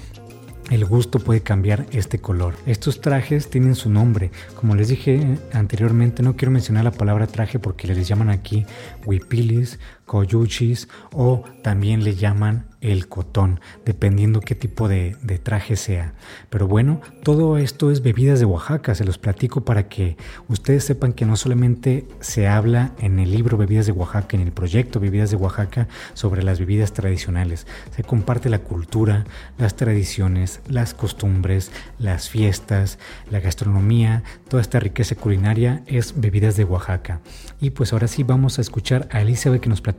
el 0.70 0.84
gusto 0.84 1.18
puede 1.18 1.40
cambiar 1.40 1.86
este 1.92 2.18
color. 2.18 2.54
Estos 2.66 3.00
trajes 3.00 3.50
tienen 3.50 3.74
su 3.74 3.90
nombre. 3.90 4.30
Como 4.54 4.74
les 4.74 4.88
dije 4.88 5.38
anteriormente, 5.52 6.22
no 6.22 6.36
quiero 6.36 6.52
mencionar 6.52 6.84
la 6.84 6.90
palabra 6.90 7.26
traje 7.26 7.58
porque 7.58 7.86
les 7.86 8.08
llaman 8.08 8.30
aquí 8.30 8.66
huipilis, 9.04 9.78
coyuchis 10.06 10.88
o 11.12 11.44
también 11.62 12.04
le 12.04 12.14
llaman 12.14 12.66
el 12.80 13.08
cotón, 13.08 13.60
dependiendo 13.86 14.40
qué 14.40 14.54
tipo 14.54 14.88
de, 14.88 15.16
traje 15.42 15.74
sea. 15.76 16.12
Pero 16.50 16.68
bueno, 16.68 17.00
todo 17.22 17.56
esto 17.56 17.90
es 17.90 18.02
bebidas 18.02 18.40
de 18.40 18.44
Oaxaca, 18.44 18.94
se 18.94 19.04
los 19.04 19.16
platico 19.16 19.64
para 19.64 19.88
que 19.88 20.18
ustedes 20.48 20.84
sepan 20.84 21.14
que 21.14 21.24
no 21.24 21.36
solamente 21.36 22.06
se 22.20 22.46
habla 22.46 22.92
en 22.98 23.18
el 23.18 23.30
libro 23.30 23.56
Bebidas 23.56 23.86
de 23.86 23.92
Oaxaca, 23.92 24.36
en 24.36 24.42
el 24.42 24.52
proyecto 24.52 25.00
Bebidas 25.00 25.30
de 25.30 25.36
Oaxaca 25.36 25.88
sobre 26.12 26.42
las 26.42 26.58
bebidas 26.58 26.92
tradicionales, 26.92 27.66
se 27.96 28.02
comparte 28.02 28.50
la 28.50 28.58
cultura, 28.58 29.24
las 29.56 29.76
tradiciones, 29.76 30.60
las 30.68 30.92
costumbres, 30.92 31.72
las 31.98 32.28
fiestas, 32.28 32.98
la 33.30 33.40
gastronomía, 33.40 34.24
toda 34.48 34.60
esta 34.60 34.78
riqueza 34.78 35.14
culinaria 35.14 35.82
es 35.86 36.20
Bebidas 36.20 36.58
de 36.58 36.64
Oaxaca. 36.64 37.20
Y 37.60 37.70
pues 37.70 37.94
ahora 37.94 38.08
sí 38.08 38.24
vamos 38.24 38.58
a 38.58 38.60
escuchar 38.60 39.08
a 39.10 39.22
Elizabeth 39.22 39.62
que 39.62 39.70
nos 39.70 39.80
platica 39.80 39.93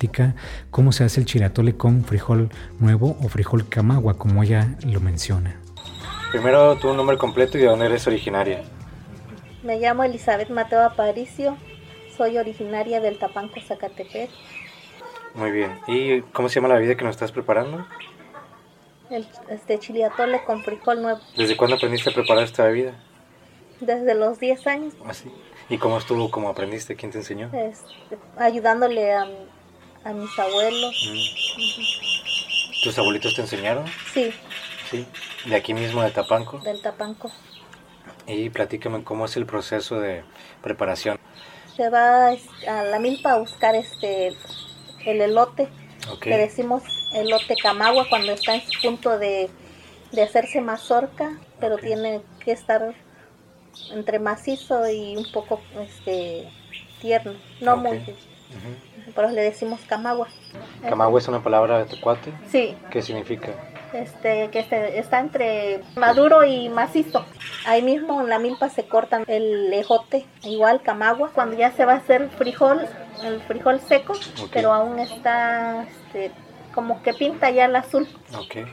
cómo 0.71 0.91
se 0.91 1.03
hace 1.03 1.19
el 1.19 1.25
chiratole 1.25 1.75
con 1.75 2.03
frijol 2.03 2.49
nuevo 2.79 3.17
o 3.23 3.29
frijol 3.29 3.67
camagua, 3.67 4.17
como 4.17 4.43
ella 4.43 4.75
lo 4.85 4.99
menciona. 4.99 5.59
Primero 6.31 6.75
tu 6.77 6.93
nombre 6.93 7.17
completo 7.17 7.57
y 7.57 7.61
de 7.61 7.67
dónde 7.67 7.85
eres 7.85 8.07
originaria. 8.07 8.61
Me 9.63 9.79
llamo 9.79 10.03
Elizabeth 10.03 10.49
Mateo 10.49 10.83
Aparicio, 10.83 11.57
soy 12.15 12.37
originaria 12.37 12.99
del 12.99 13.17
Tapanco, 13.17 13.59
Zacatepec. 13.59 14.29
Muy 15.33 15.51
bien. 15.51 15.79
¿Y 15.87 16.21
cómo 16.21 16.49
se 16.49 16.55
llama 16.55 16.69
la 16.69 16.75
bebida 16.75 16.95
que 16.95 17.03
nos 17.03 17.15
estás 17.15 17.31
preparando? 17.31 17.85
El, 19.09 19.27
este 19.49 19.79
chiliatole 19.79 20.43
con 20.43 20.63
frijol 20.63 21.01
nuevo. 21.01 21.19
¿Desde 21.35 21.57
cuándo 21.57 21.75
aprendiste 21.75 22.09
a 22.09 22.13
preparar 22.13 22.43
esta 22.43 22.65
bebida? 22.65 22.93
Desde 23.79 24.15
los 24.15 24.39
10 24.39 24.67
años. 24.67 24.93
¿Ah, 25.05 25.13
sí? 25.13 25.31
¿Y 25.69 25.77
cómo 25.77 25.97
estuvo? 25.97 26.29
¿Cómo 26.31 26.49
aprendiste? 26.49 26.95
¿Quién 26.95 27.11
te 27.11 27.17
enseñó? 27.17 27.49
Este, 27.53 28.17
ayudándole 28.37 29.13
a, 29.13 29.27
a 30.05 30.13
mis 30.13 30.39
abuelos. 30.39 30.95
Mm. 31.11 32.83
¿Tus 32.83 32.97
abuelitos 32.97 33.35
te 33.35 33.41
enseñaron? 33.41 33.85
Sí. 34.13 34.31
Sí. 34.89 35.05
¿De 35.45 35.55
aquí 35.55 35.73
mismo, 35.73 36.01
de 36.03 36.11
Tapanco? 36.11 36.59
Del 36.59 36.81
Tapanco. 36.81 37.31
Y 38.27 38.49
platícame 38.49 39.03
cómo 39.03 39.25
es 39.25 39.35
el 39.35 39.45
proceso 39.45 39.99
de 39.99 40.23
preparación. 40.61 41.19
Se 41.75 41.89
va 41.89 42.29
a 42.29 42.83
la 42.83 42.99
milpa 42.99 43.33
a 43.33 43.39
buscar 43.39 43.75
este 43.75 44.29
el 45.05 45.21
elote. 45.21 45.67
Le 46.23 46.37
decimos 46.37 46.83
elote 47.13 47.55
camagua 47.61 48.05
cuando 48.09 48.31
está 48.31 48.55
en 48.55 48.61
su 48.61 48.79
punto 48.81 49.17
de, 49.17 49.49
de 50.11 50.21
hacerse 50.21 50.61
mazorca, 50.61 51.39
pero 51.59 51.77
tiene 51.77 52.21
que 52.43 52.51
estar 52.51 52.93
entre 53.91 54.19
macizo 54.19 54.87
y 54.89 55.17
un 55.17 55.31
poco 55.31 55.61
este 55.79 56.47
tierno, 57.01 57.33
no 57.59 57.77
muy 57.77 58.03
pero 59.13 59.29
le 59.29 59.41
decimos 59.41 59.79
camagua. 59.87 60.27
¿Camagua 60.87 61.19
es 61.19 61.27
una 61.27 61.43
palabra 61.43 61.79
de 61.79 61.85
tecuate? 61.85 62.33
Sí. 62.49 62.75
¿Qué 62.89 63.01
significa? 63.01 63.51
Este, 63.93 64.49
que 64.49 64.59
este, 64.59 64.99
está 64.99 65.19
entre 65.19 65.81
maduro 65.95 66.43
y 66.43 66.67
macizo. 66.69 67.25
Ahí 67.65 67.81
mismo 67.81 68.21
en 68.21 68.29
la 68.29 68.39
milpa 68.39 68.69
se 68.69 68.85
cortan 68.87 69.23
el 69.27 69.71
ejote, 69.73 70.25
igual 70.43 70.81
camagua. 70.81 71.31
Cuando 71.33 71.55
ya 71.55 71.71
se 71.71 71.85
va 71.85 71.93
a 71.93 71.97
hacer 71.97 72.29
frijol, 72.31 72.85
el 73.23 73.41
frijol 73.41 73.79
seco, 73.79 74.13
pero 74.51 74.73
aún 74.73 74.99
está 74.99 75.83
este, 75.83 76.31
como 76.73 77.01
que 77.03 77.13
pinta 77.13 77.49
ya 77.51 77.65
el 77.65 77.75
azul. 77.75 78.07
Okay. 78.37 78.65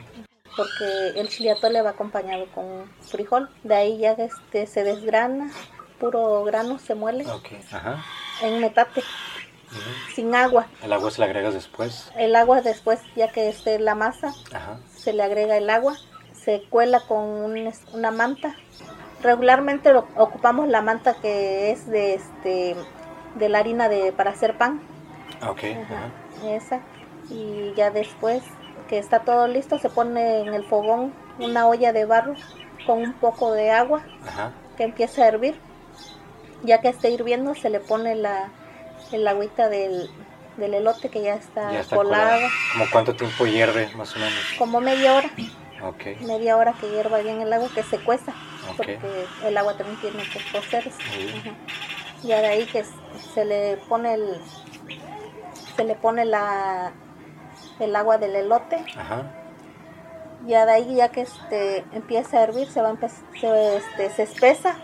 Porque 0.57 1.19
el 1.19 1.29
chiliatole 1.29 1.81
va 1.81 1.91
acompañado 1.91 2.45
con 2.53 2.91
frijol. 3.01 3.49
De 3.63 3.75
ahí 3.75 3.97
ya 3.99 4.11
este, 4.11 4.67
se 4.67 4.83
desgrana, 4.83 5.51
puro 5.99 6.43
grano 6.43 6.79
se 6.79 6.95
muele 6.95 7.25
okay. 7.31 7.59
Ajá. 7.71 8.03
en 8.41 8.59
metate 8.59 9.01
sin 10.13 10.35
agua. 10.35 10.67
¿El 10.81 10.93
agua 10.93 11.11
se 11.11 11.19
le 11.19 11.25
agrega 11.25 11.51
después? 11.51 12.11
El 12.15 12.35
agua 12.35 12.61
después, 12.61 12.99
ya 13.15 13.29
que 13.29 13.49
esté 13.49 13.79
la 13.79 13.95
masa, 13.95 14.33
se 14.95 15.13
le 15.13 15.23
agrega 15.23 15.57
el 15.57 15.69
agua, 15.69 15.95
se 16.33 16.63
cuela 16.69 17.01
con 17.01 17.55
una 17.93 18.11
manta. 18.11 18.55
Regularmente 19.21 19.93
ocupamos 19.95 20.67
la 20.67 20.81
manta 20.81 21.15
que 21.21 21.71
es 21.71 21.87
de 21.87 22.15
este 22.15 22.75
de 23.35 23.49
la 23.49 23.59
harina 23.59 23.89
de 23.89 24.11
para 24.11 24.31
hacer 24.31 24.57
pan. 24.57 24.81
Ok. 25.47 25.63
Esa. 26.45 26.81
Y 27.29 27.73
ya 27.75 27.89
después 27.89 28.43
que 28.87 28.97
está 28.97 29.19
todo 29.19 29.47
listo, 29.47 29.79
se 29.79 29.89
pone 29.89 30.41
en 30.41 30.53
el 30.53 30.65
fogón 30.65 31.13
una 31.39 31.67
olla 31.67 31.93
de 31.93 32.05
barro 32.05 32.35
con 32.85 33.01
un 33.01 33.13
poco 33.13 33.53
de 33.53 33.71
agua 33.71 34.03
que 34.77 34.83
empieza 34.83 35.23
a 35.23 35.27
hervir. 35.27 35.59
Ya 36.63 36.79
que 36.79 36.89
esté 36.89 37.09
hirviendo, 37.09 37.55
se 37.55 37.69
le 37.69 37.79
pone 37.79 38.15
la, 38.15 38.49
el 39.13 39.27
agüita 39.27 39.69
del, 39.69 40.09
del 40.57 40.73
elote 40.73 41.09
que 41.09 41.21
ya 41.21 41.35
está, 41.35 41.69
colado. 41.89 42.47
¿Como 42.73 42.85
cuánto 42.91 43.15
tiempo 43.15 43.45
hierve 43.45 43.89
más 43.95 44.15
o 44.15 44.19
menos? 44.19 44.39
Como 44.57 44.81
media 44.81 45.13
hora. 45.13 45.29
Okay. 45.95 46.15
Media 46.21 46.55
hora 46.55 46.73
que 46.79 46.89
hierva 46.89 47.17
bien 47.19 47.41
el 47.41 47.51
agua, 47.51 47.67
que 47.75 47.83
se 47.83 47.99
cueza, 47.99 48.33
porque 48.77 48.99
el 49.43 49.57
agua 49.57 49.75
también 49.75 49.99
tiene 49.99 50.23
que 50.23 50.39
cocerse. 50.51 50.91
Ya 52.23 52.39
de 52.39 52.47
ahí 52.47 52.65
que 52.65 52.85
se 53.33 53.43
le 53.43 53.77
pone 53.89 54.13
el 54.13 54.39
se 55.75 55.83
le 55.83 55.95
pone 55.95 56.23
la 56.23 56.93
el 57.79 57.95
agua 57.95 58.17
del 58.17 58.35
elote. 58.35 58.85
Ajá. 58.95 59.31
Ya 60.45 60.65
de 60.65 60.71
ahí 60.71 60.95
ya 60.95 61.09
que 61.09 61.21
este 61.21 61.83
empieza 61.91 62.37
a 62.37 62.43
hervir, 62.43 62.69
se 62.69 62.81
va 62.81 62.89
a 62.89 63.09
se, 63.39 63.77
este, 63.77 64.09
se 64.09 64.23
espesa. 64.23 64.75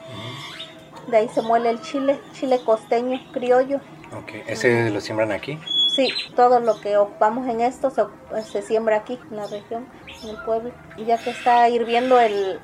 De 1.07 1.17
ahí 1.17 1.29
se 1.29 1.41
muele 1.41 1.69
el 1.69 1.81
chile, 1.81 2.19
chile 2.33 2.59
costeño, 2.63 3.19
criollo. 3.31 3.79
Ok, 4.17 4.31
¿ese 4.47 4.89
lo 4.89 5.01
siembran 5.01 5.31
aquí? 5.31 5.59
Sí, 5.87 6.09
todo 6.35 6.59
lo 6.59 6.79
que 6.81 6.97
ocupamos 6.97 7.47
en 7.47 7.61
esto 7.61 7.91
se, 7.91 8.61
siembra 8.61 8.97
aquí, 8.97 9.19
en 9.29 9.37
la 9.37 9.47
región, 9.47 9.87
en 10.23 10.29
el 10.29 10.37
pueblo. 10.43 10.71
Y 10.97 11.05
ya 11.05 11.17
que 11.17 11.29
está 11.29 11.67
hirviendo 11.69 12.19
el, 12.19 12.59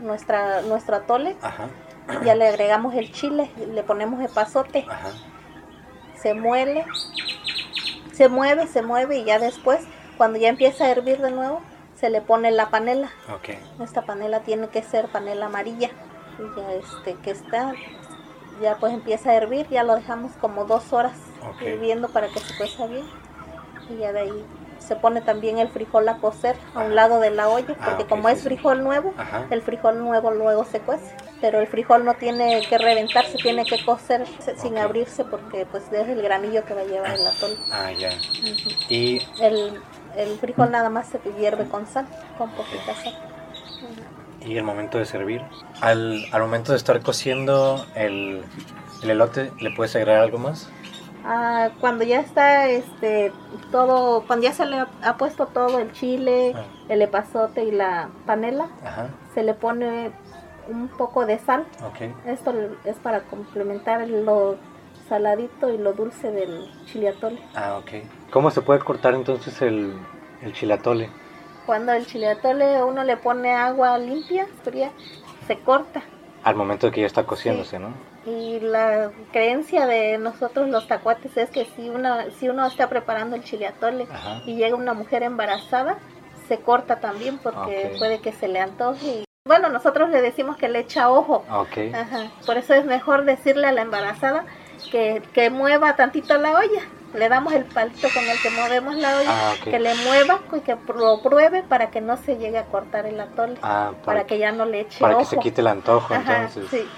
nuestra, 0.00 0.62
nuestro 0.62 0.96
atole, 0.96 1.36
ya 2.24 2.34
le 2.34 2.48
agregamos 2.48 2.94
el 2.94 3.12
chile, 3.12 3.50
le 3.72 3.82
ponemos 3.82 4.20
el 4.20 4.28
pasote, 4.28 4.86
se 6.14 6.34
muele, 6.34 6.84
se 8.12 8.28
mueve, 8.28 8.66
se 8.66 8.82
mueve 8.82 9.18
y 9.18 9.24
ya 9.24 9.38
después, 9.38 9.80
cuando 10.16 10.38
ya 10.38 10.48
empieza 10.48 10.84
a 10.84 10.90
hervir 10.90 11.20
de 11.20 11.30
nuevo, 11.30 11.62
se 11.96 12.10
le 12.10 12.20
pone 12.20 12.50
la 12.50 12.70
panela. 12.70 13.10
Okay. 13.38 13.58
Esta 13.80 14.02
panela 14.02 14.40
tiene 14.40 14.68
que 14.68 14.82
ser 14.82 15.08
panela 15.08 15.46
amarilla, 15.46 15.90
este, 16.78 17.14
que 17.22 17.30
está 17.30 17.74
ya 18.62 18.76
pues 18.76 18.92
empieza 18.92 19.30
a 19.30 19.34
hervir, 19.34 19.68
ya 19.68 19.82
lo 19.82 19.94
dejamos 19.94 20.32
como 20.40 20.64
dos 20.64 20.92
horas 20.92 21.12
hirviendo 21.60 22.08
para 22.08 22.28
que 22.28 22.40
se 22.40 22.56
cueza 22.56 22.86
bien. 22.86 23.04
Y 23.90 23.98
ya 23.98 24.12
de 24.12 24.20
ahí 24.20 24.44
se 24.78 24.96
pone 24.96 25.20
también 25.20 25.58
el 25.58 25.68
frijol 25.68 26.08
a 26.08 26.16
cocer 26.18 26.56
a 26.74 26.80
un 26.80 26.94
lado 26.94 27.20
de 27.20 27.30
la 27.30 27.48
olla, 27.48 27.76
ah, 27.80 27.84
porque 27.90 28.06
como 28.06 28.28
es 28.28 28.42
frijol 28.42 28.82
nuevo, 28.82 29.14
el 29.50 29.62
frijol 29.62 29.98
nuevo 29.98 30.30
luego 30.30 30.64
se 30.64 30.80
cuece. 30.80 31.14
Pero 31.40 31.60
el 31.60 31.66
frijol 31.66 32.04
no 32.04 32.14
tiene 32.14 32.62
que 32.68 32.78
reventarse, 32.78 33.36
tiene 33.38 33.64
que 33.64 33.84
cocer 33.84 34.24
sin 34.56 34.78
abrirse 34.78 35.24
porque 35.24 35.66
pues 35.66 35.84
es 35.92 36.08
el 36.08 36.22
granillo 36.22 36.64
que 36.64 36.74
va 36.74 36.82
a 36.82 36.84
llevar 36.84 37.14
el 37.14 37.26
atol. 37.26 37.58
Ah, 37.70 37.90
ya. 37.92 38.12
Y 38.88 39.20
el, 39.40 39.80
el 40.16 40.38
frijol 40.38 40.70
nada 40.70 40.88
más 40.88 41.08
se 41.08 41.18
hierve 41.38 41.66
con 41.66 41.86
sal, 41.86 42.06
con 42.38 42.50
poquita 42.50 42.94
sal. 42.94 43.31
¿Y 44.44 44.56
el 44.56 44.64
momento 44.64 44.98
de 44.98 45.04
servir? 45.06 45.42
Al, 45.80 46.24
al 46.32 46.40
momento 46.42 46.72
de 46.72 46.78
estar 46.78 47.00
cociendo 47.02 47.84
el, 47.94 48.42
el 49.02 49.10
elote, 49.10 49.52
¿le 49.60 49.70
puedes 49.70 49.94
agregar 49.96 50.22
algo 50.22 50.38
más? 50.38 50.68
Ah, 51.24 51.70
cuando 51.80 52.02
ya 52.02 52.18
está 52.20 52.68
este 52.68 53.32
todo, 53.70 54.24
cuando 54.26 54.44
ya 54.44 54.52
se 54.52 54.66
le 54.66 54.78
ha 55.02 55.16
puesto 55.16 55.46
todo 55.46 55.78
el 55.78 55.92
chile, 55.92 56.52
Ah. 56.56 56.64
el 56.88 57.02
epazote 57.02 57.64
y 57.64 57.70
la 57.70 58.08
panela, 58.26 58.66
Ajá, 58.84 59.08
se 59.32 59.44
le 59.44 59.54
pone 59.54 60.10
un 60.68 60.88
poco 60.88 61.24
de 61.26 61.38
sal. 61.38 61.64
ok. 61.86 62.26
Esto 62.26 62.52
es 62.84 62.96
para 62.96 63.20
complementar 63.22 64.08
lo 64.08 64.56
saladito 65.08 65.72
y 65.72 65.78
lo 65.78 65.92
dulce 65.92 66.30
del 66.32 66.68
chile 66.86 67.10
atole. 67.10 67.38
Ah, 67.54 67.78
ok. 67.78 68.04
¿Cómo 68.32 68.50
se 68.50 68.60
puede 68.62 68.80
cortar 68.80 69.14
entonces 69.14 69.62
el, 69.62 69.94
el 70.42 70.52
chilatole? 70.52 71.08
Cuando 71.66 71.92
el 71.92 72.06
chile 72.06 72.28
atole 72.28 72.82
uno 72.82 73.04
le 73.04 73.16
pone 73.16 73.52
agua 73.52 73.98
limpia, 73.98 74.46
fría, 74.62 74.90
se 75.46 75.58
corta. 75.58 76.02
Al 76.44 76.56
momento 76.56 76.86
de 76.86 76.92
que 76.92 77.00
ya 77.02 77.06
está 77.06 77.24
cociéndose, 77.24 77.78
¿no? 77.78 77.94
Y 78.26 78.60
la 78.60 79.10
creencia 79.32 79.86
de 79.86 80.18
nosotros 80.18 80.68
los 80.68 80.86
tacuates 80.86 81.36
es 81.36 81.50
que 81.50 81.64
si 81.76 81.88
uno, 81.88 82.16
si 82.38 82.48
uno 82.48 82.66
está 82.66 82.88
preparando 82.88 83.36
el 83.36 83.42
chile 83.42 83.66
atole 83.66 84.06
Ajá. 84.12 84.42
y 84.46 84.56
llega 84.56 84.76
una 84.76 84.94
mujer 84.94 85.22
embarazada, 85.22 85.98
se 86.48 86.58
corta 86.58 87.00
también 87.00 87.38
porque 87.38 87.94
puede 87.98 88.20
que 88.20 88.32
se 88.32 88.48
le 88.48 88.60
antoje. 88.60 89.06
Y, 89.06 89.24
bueno, 89.44 89.68
nosotros 89.70 90.10
le 90.10 90.20
decimos 90.20 90.56
que 90.56 90.68
le 90.68 90.80
echa 90.80 91.10
ojo. 91.10 91.44
Ok. 91.50 91.94
Ajá. 91.94 92.30
Por 92.46 92.58
eso 92.58 92.74
es 92.74 92.84
mejor 92.84 93.24
decirle 93.24 93.66
a 93.66 93.72
la 93.72 93.82
embarazada 93.82 94.44
que, 94.90 95.22
que 95.32 95.50
mueva 95.50 95.96
tantito 95.96 96.36
la 96.38 96.52
olla. 96.52 96.82
Le 97.14 97.28
damos 97.28 97.52
el 97.52 97.64
palito 97.64 98.08
con 98.14 98.24
el 98.24 98.40
que 98.40 98.50
movemos 98.50 98.94
la 98.96 99.18
olla, 99.18 99.30
Ah, 99.50 99.54
que 99.62 99.78
le 99.78 99.94
mueva 99.96 100.40
y 100.56 100.60
que 100.60 100.76
lo 100.94 101.20
pruebe 101.22 101.62
para 101.62 101.90
que 101.90 102.00
no 102.00 102.16
se 102.16 102.36
llegue 102.36 102.58
a 102.58 102.64
cortar 102.64 103.04
el 103.06 103.20
atole. 103.20 103.56
Ah, 103.62 103.92
para, 104.04 104.24
que 104.24 104.38
ya 104.38 104.50
no 104.52 104.64
le 104.64 104.80
eche 104.80 104.98
para 105.00 105.16
ojo. 105.16 105.22
que 105.22 105.36
se 105.36 105.38
quite 105.38 105.60
el 105.60 105.66
antojo, 105.66 106.14
Ajá, 106.14 106.44
entonces. 106.46 106.68
sí. 106.70 106.88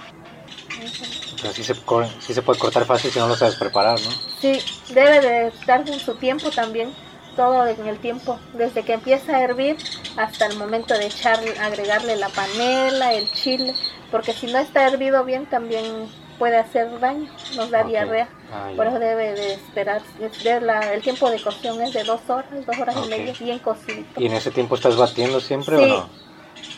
Pero 1.41 1.53
sí 1.53 1.65
se, 1.65 1.75
sí 2.21 2.35
se 2.35 2.43
puede 2.43 2.59
cortar 2.59 2.85
fácil 2.85 3.11
si 3.11 3.19
no 3.19 3.29
lo 3.29 3.37
sabes 3.37 3.57
preparar, 3.57 3.99
¿no? 4.01 4.11
Sí, 4.41 4.59
debe 4.93 5.21
de 5.21 5.47
estar 5.49 5.81
en 5.89 5.99
su 6.01 6.15
tiempo 6.17 6.51
también, 6.51 6.93
todo 7.37 7.67
en 7.67 7.87
el 7.87 7.99
tiempo, 7.99 8.39
desde 8.55 8.83
que 8.85 8.95
empieza 8.95 9.37
a 9.37 9.43
hervir 9.43 9.77
hasta 10.17 10.47
el 10.47 10.57
momento 10.57 10.95
de 10.95 11.07
echar, 11.07 11.39
agregarle 11.61 12.17
la 12.17 12.29
panela, 12.29 13.13
el 13.13 13.31
chile, 13.33 13.75
porque 14.11 14.33
si 14.33 14.47
no 14.47 14.59
está 14.59 14.87
hervido 14.87 15.25
bien 15.25 15.47
también 15.47 16.09
puede 16.45 16.59
hacer 16.59 17.01
daño, 17.01 17.27
nos 17.57 17.71
da 17.71 17.81
Ok. 17.81 17.87
diarrea. 17.89 18.29
Ah. 18.53 18.71
Por 18.77 18.87
eso 18.87 18.99
debe 18.99 19.33
de 19.33 19.55
esperar, 19.55 20.03
de 20.43 20.61
la- 20.61 20.93
el 20.93 21.01
tiempo 21.01 21.31
de 21.31 21.41
cocción 21.43 21.81
es 21.81 21.95
de 21.95 22.05
dos 22.05 22.21
horas, 22.29 22.51
dos 22.67 22.79
horas 22.79 22.97
Ok. 22.99 23.07
y 23.07 23.09
media, 23.09 23.33
bien 23.41 23.59
cocidito. 23.61 24.21
¿Y 24.21 24.27
en 24.27 24.35
ese 24.35 24.51
tiempo 24.51 24.75
estás 24.75 24.95
batiendo 24.99 25.41
siempre 25.41 25.79
Sí. 25.79 25.85
o 25.85 25.87
no? 25.87 26.11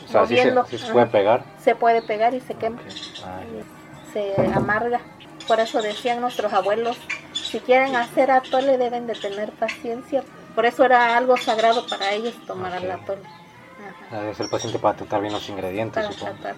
O 0.04 0.08
sea, 0.08 0.24
sí 0.24 0.36
se, 0.36 0.54
sí 0.68 0.78
se 0.78 0.92
puede 0.92 1.06
pegar. 1.06 1.42
Se 1.60 1.74
puede 1.74 2.00
pegar 2.00 2.32
y 2.32 2.40
se 2.40 2.54
quema. 2.54 2.80
Ok. 2.80 2.86
Ah, 3.24 3.40
se 4.12 4.34
amarga. 4.54 5.00
Por 5.48 5.58
eso 5.58 5.82
decían 5.82 6.20
nuestros 6.20 6.52
abuelos, 6.52 6.96
si 7.32 7.58
quieren 7.58 7.96
hacer 7.96 8.30
atole 8.30 8.78
deben 8.78 9.08
de 9.08 9.14
tener 9.14 9.50
paciencia. 9.50 10.22
Por 10.54 10.64
eso 10.64 10.84
era 10.84 11.16
algo 11.16 11.36
sagrado 11.36 11.84
para 11.88 12.12
ellos 12.12 12.34
tomar 12.46 12.72
el 12.80 12.88
atole. 12.88 13.22
Ajá, 14.10 14.20
Debe 14.20 14.32
ser 14.32 14.48
paciente 14.48 14.78
para 14.78 14.96
tratar 14.96 15.22
bien 15.22 15.32
los 15.32 15.48
ingredientes, 15.48 16.04
para 16.06 16.16
tratar. 16.16 16.54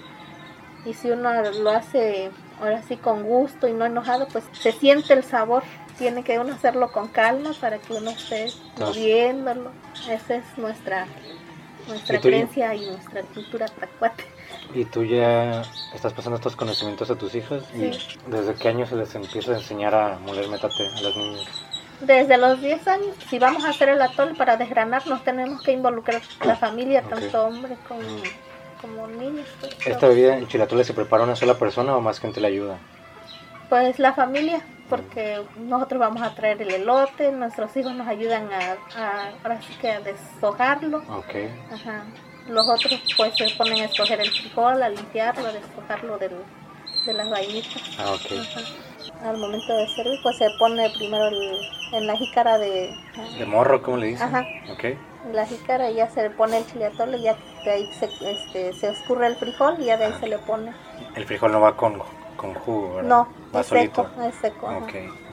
Y 0.85 0.93
si 0.93 1.11
uno 1.11 1.31
lo 1.63 1.71
hace 1.71 2.31
ahora 2.61 2.83
sí 2.83 2.97
con 2.97 3.23
gusto 3.25 3.69
y 3.69 3.73
no 3.73 3.85
enojado, 3.87 4.29
pues 4.29 4.45
se 4.53 4.73
siente 4.73 5.13
el 5.15 5.25
sabor. 5.25 5.63
Tiene 5.99 6.23
que 6.23 6.39
uno 6.39 6.53
hacerlo 6.55 6.93
con 6.93 7.09
calma 7.09 7.51
para 7.61 7.79
que 7.79 7.93
uno 7.93 8.11
esté 8.11 8.53
moviéndolo. 8.79 9.71
Esa 10.09 10.37
es 10.37 10.45
nuestra 10.57 11.07
nuestra 11.89 12.17
¿Y 12.19 12.21
creencia 12.21 12.75
y 12.75 12.87
nuestra 12.87 13.23
cultura 13.23 13.67
tacuate. 13.67 14.25
¿Y 14.75 14.85
tú 14.85 15.05
ya 15.05 15.63
estás 15.95 16.13
pasando 16.13 16.37
estos 16.37 16.55
conocimientos 16.55 17.11
a 17.11 17.17
tus 17.17 17.35
hijas? 17.35 17.63
¿Y 17.75 17.93
Sí. 17.95 18.19
desde 18.27 18.55
qué 18.55 18.69
año 18.69 18.87
se 18.87 18.95
les 18.97 19.15
empieza 19.15 19.53
a 19.53 19.57
enseñar 19.57 19.95
a 19.95 20.19
moler 20.19 20.49
metate 20.49 20.87
a 20.99 21.01
las 21.01 21.17
niñas? 21.17 21.47
Desde 22.01 22.37
los 22.37 22.61
10 22.61 22.87
años, 22.87 23.17
si 23.29 23.39
vamos 23.39 23.65
a 23.65 23.71
hacer 23.71 23.89
el 23.89 24.01
atol 24.01 24.37
para 24.37 24.57
desgranar, 24.57 25.07
nos 25.07 25.25
tenemos 25.25 25.63
que 25.63 25.73
involucrar 25.73 26.21
la 26.45 26.55
familia, 26.55 27.03
tanto 27.03 27.43
hombres 27.43 27.79
como, 27.89 28.03
como 28.81 29.07
niños. 29.07 29.47
pues, 29.61 29.73
¿Esta 29.87 30.09
bebida 30.09 30.37
en 30.37 30.47
chilatole 30.49 30.85
se 30.85 30.95
prepara 30.95 31.25
una 31.25 31.37
sola 31.37 31.55
persona 31.59 31.97
o 31.97 32.01
más 32.01 32.21
gente 32.21 32.41
le 32.41 32.49
ayuda? 32.49 32.79
Pues 33.69 33.99
la 33.99 34.15
familia, 34.15 34.63
porque 34.89 35.43
nosotros 35.59 36.01
vamos 36.01 36.23
a 36.23 36.35
traer 36.35 36.63
el 36.63 36.71
elote, 36.73 37.31
nuestros 37.33 37.77
hijos 37.77 37.93
nos 37.95 38.09
ayudan 38.09 38.49
a, 38.53 38.77
a- 38.99 39.31
ahora 39.43 39.61
sí 39.61 39.75
que 39.81 39.91
a 39.91 40.01
deshojarlo. 40.01 40.99
Ok. 41.09 41.35
Ajá. 41.73 42.05
Los 42.49 42.67
otros 42.67 42.99
pues 43.17 43.37
se 43.37 43.47
ponen 43.59 43.83
a 43.83 43.85
escoger 43.85 44.21
el 44.21 44.31
frijol, 44.31 44.83
a 44.83 44.89
limpiarlo, 44.89 45.49
a 45.49 45.53
deshojarlo 45.53 46.17
del, 46.17 46.33
de 47.05 47.13
las 47.13 47.29
vainitas. 47.29 47.83
Ah, 47.99 48.13
ok. 48.13 48.33
Ajá. 48.41 48.61
Al 49.25 49.37
momento 49.37 49.73
de 49.77 49.89
servir 49.89 50.19
pues 50.23 50.37
se 50.37 50.49
pone 50.59 50.89
primero 50.97 51.27
el- 51.29 51.59
en 51.93 52.07
la 52.07 52.17
jícara 52.17 52.59
de... 52.59 52.95
¿De 53.39 53.47
morro, 53.47 53.83
cómo 53.83 53.97
le 53.97 54.07
dicen? 54.09 54.29
Ajá. 54.29 54.47
Ok. 54.73 54.85
en 54.85 55.35
la 55.35 55.45
jícara 55.47 55.91
y 55.91 55.95
ya 55.97 56.09
se 56.09 56.23
le 56.23 56.31
pone 56.31 56.59
el 56.59 56.67
chile 56.67 56.87
atole, 56.87 57.21
ya 57.21 57.35
de 57.65 57.71
ahí 57.71 57.93
se, 57.93 58.07
este, 58.31 58.73
se 58.75 58.91
escurre 58.91 59.27
el 59.27 59.35
frijol 59.37 59.75
y 59.81 59.87
ya 59.87 59.97
de 59.97 60.05
ahí 60.07 60.15
se 60.21 60.27
le 60.29 60.39
pone. 60.39 60.73
El 61.17 61.25
frijol 61.27 61.51
no 61.53 61.61
va 61.61 61.77
con, 61.77 62.01
con 62.37 62.55
jugo, 62.55 62.95
¿verdad? 62.97 63.09
No, 63.09 63.29
va 63.55 63.61
es 63.63 63.67
solito. 63.67 64.05
seco, 64.09 64.23
es 64.23 64.35
seco. 64.37 64.69
ajá. 64.69 64.79
Ok. 64.79 64.93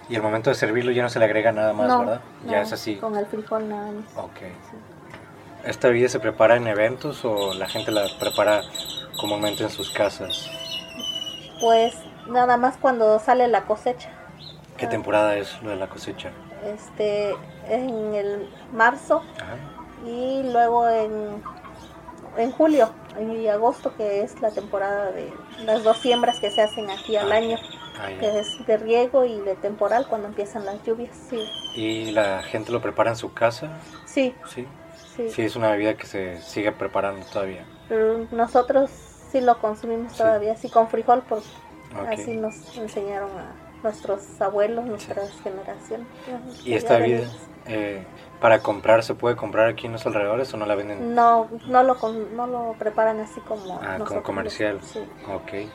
Y 0.10 0.15
al 0.15 0.21
momento 0.24 0.50
de 0.50 0.56
servirlo 0.56 0.91
ya 0.91 1.04
no 1.04 1.10
se 1.10 1.19
le 1.19 1.26
agrega 1.26 1.52
nada 1.52 1.74
más, 1.74 1.88
no, 1.88 2.00
¿verdad? 2.00 2.21
Ya 2.45 2.58
no, 2.58 2.62
es 2.63 2.74
así. 2.74 2.95
Con 2.95 3.15
el 3.15 3.26
frijol 3.28 3.69
nada 3.69 3.91
más. 3.91 4.06
Ok. 4.17 4.41
¿Esta 5.65 5.88
bebida 5.88 6.10
se 6.10 6.19
prepara 6.19 6.56
en 6.58 6.67
eventos 6.67 7.24
o 7.26 7.54
la 7.54 7.67
gente 7.67 7.91
la 7.91 8.06
prepara 8.19 8.62
comúnmente 9.19 9.63
en 9.63 9.69
sus 9.69 9.91
casas? 9.91 10.50
Pues 11.60 11.95
nada 12.27 12.57
más 12.57 12.77
cuando 12.77 13.19
sale 13.19 13.47
la 13.47 13.63
cosecha. 13.65 14.09
¿Qué 14.77 14.85
Ah. 14.85 14.89
temporada 14.89 15.35
es 15.38 15.61
lo 15.61 15.69
de 15.69 15.75
la 15.77 15.88
cosecha? 15.88 16.31
Este, 16.65 17.35
en 17.69 18.13
el 18.15 18.49
marzo 18.73 19.23
Ajá. 19.41 19.55
y 20.05 20.43
luego 20.43 20.88
en, 20.89 21.41
en 22.38 22.51
julio 22.51 22.89
y 23.19 23.47
agosto, 23.47 23.95
que 23.95 24.21
es 24.21 24.41
la 24.41 24.51
temporada 24.51 25.11
de 25.11 25.31
las 25.63 25.83
dos 25.83 25.97
siembras 25.99 26.39
que 26.39 26.51
se 26.51 26.61
hacen 26.61 26.89
aquí 26.89 27.15
al 27.15 27.31
Ah, 27.31 27.35
año, 27.35 27.57
Ah, 27.97 28.09
que 28.19 28.39
es 28.39 28.65
de 28.67 28.75
riego 28.77 29.23
y 29.23 29.39
de 29.39 29.55
temporal 29.55 30.07
cuando 30.09 30.27
empiezan 30.27 30.65
las 30.65 30.83
lluvias. 30.83 31.15
Sí, 31.29 31.39
¿Y 31.75 32.11
la 32.11 32.43
gente 32.43 32.71
lo 32.73 32.81
prepara 32.81 33.11
en 33.11 33.15
su 33.15 33.33
casa? 33.33 33.69
sí, 34.05 34.35
Sí. 34.47 34.67
sí. 35.15 35.29
Sí, 35.29 35.41
es 35.43 35.55
una 35.55 35.71
bebida 35.71 35.93
que 35.95 36.05
se 36.05 36.41
sigue 36.41 36.73
preparando 36.73 37.25
todavía. 37.27 37.63
Nosotros 38.31 38.89
sí 39.31 39.39
lo 39.39 39.59
consumimos 39.59 40.11
Sí. 40.11 40.17
todavía, 40.17 40.53
así 40.53 40.69
con 40.69 40.89
frijol, 40.89 41.23
porque 41.29 41.45
Así 42.01 42.36
nos 42.36 42.77
enseñaron 42.77 43.29
a 43.31 43.51
nuestros 43.84 44.41
abuelos, 44.41 44.86
nuestras 44.86 45.31
generaciones. 45.41 46.08
¿Y 46.63 46.73
esta 46.73 46.99
niños. 46.99 47.36
eh, 47.67 48.03
para 48.41 48.60
comprar 48.60 49.03
se 49.03 49.13
puede 49.15 49.36
comprar 49.36 49.67
aquí 49.69 49.86
en 49.88 49.93
los 49.93 50.05
alrededores 50.05 50.53
o 50.53 50.58
no 50.58 50.65
la 50.65 50.75
venden? 50.75 51.13
No, 51.15 51.49
no 51.67 51.84
lo, 51.84 51.95
no 52.36 52.47
lo 52.47 52.75
preparan 52.77 53.19
así 53.19 53.39
como 53.41 53.79
Ah, 53.81 53.97
como 54.05 54.23
comercial. 54.23 54.79
Sí. 54.81 54.99
Ok. 55.34 55.69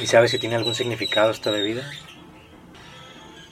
¿Y 0.00 0.06
sabes 0.06 0.30
si 0.30 0.38
tiene 0.38 0.56
algún 0.56 0.74
significado 0.74 1.30
esta 1.30 1.50
bebida? 1.50 1.82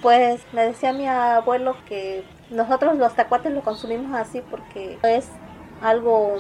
Pues 0.01 0.40
me 0.53 0.62
decía 0.64 0.92
mi 0.92 1.09
abuelo 1.09 1.77
que 1.88 2.25
nosotros 2.51 2.97
los 2.97 3.14
tacuates 3.14 3.53
lo 3.53 3.62
consumimos 3.62 4.14
así 4.18 4.42
porque 4.49 4.99
es 5.03 5.29
algo 5.83 6.37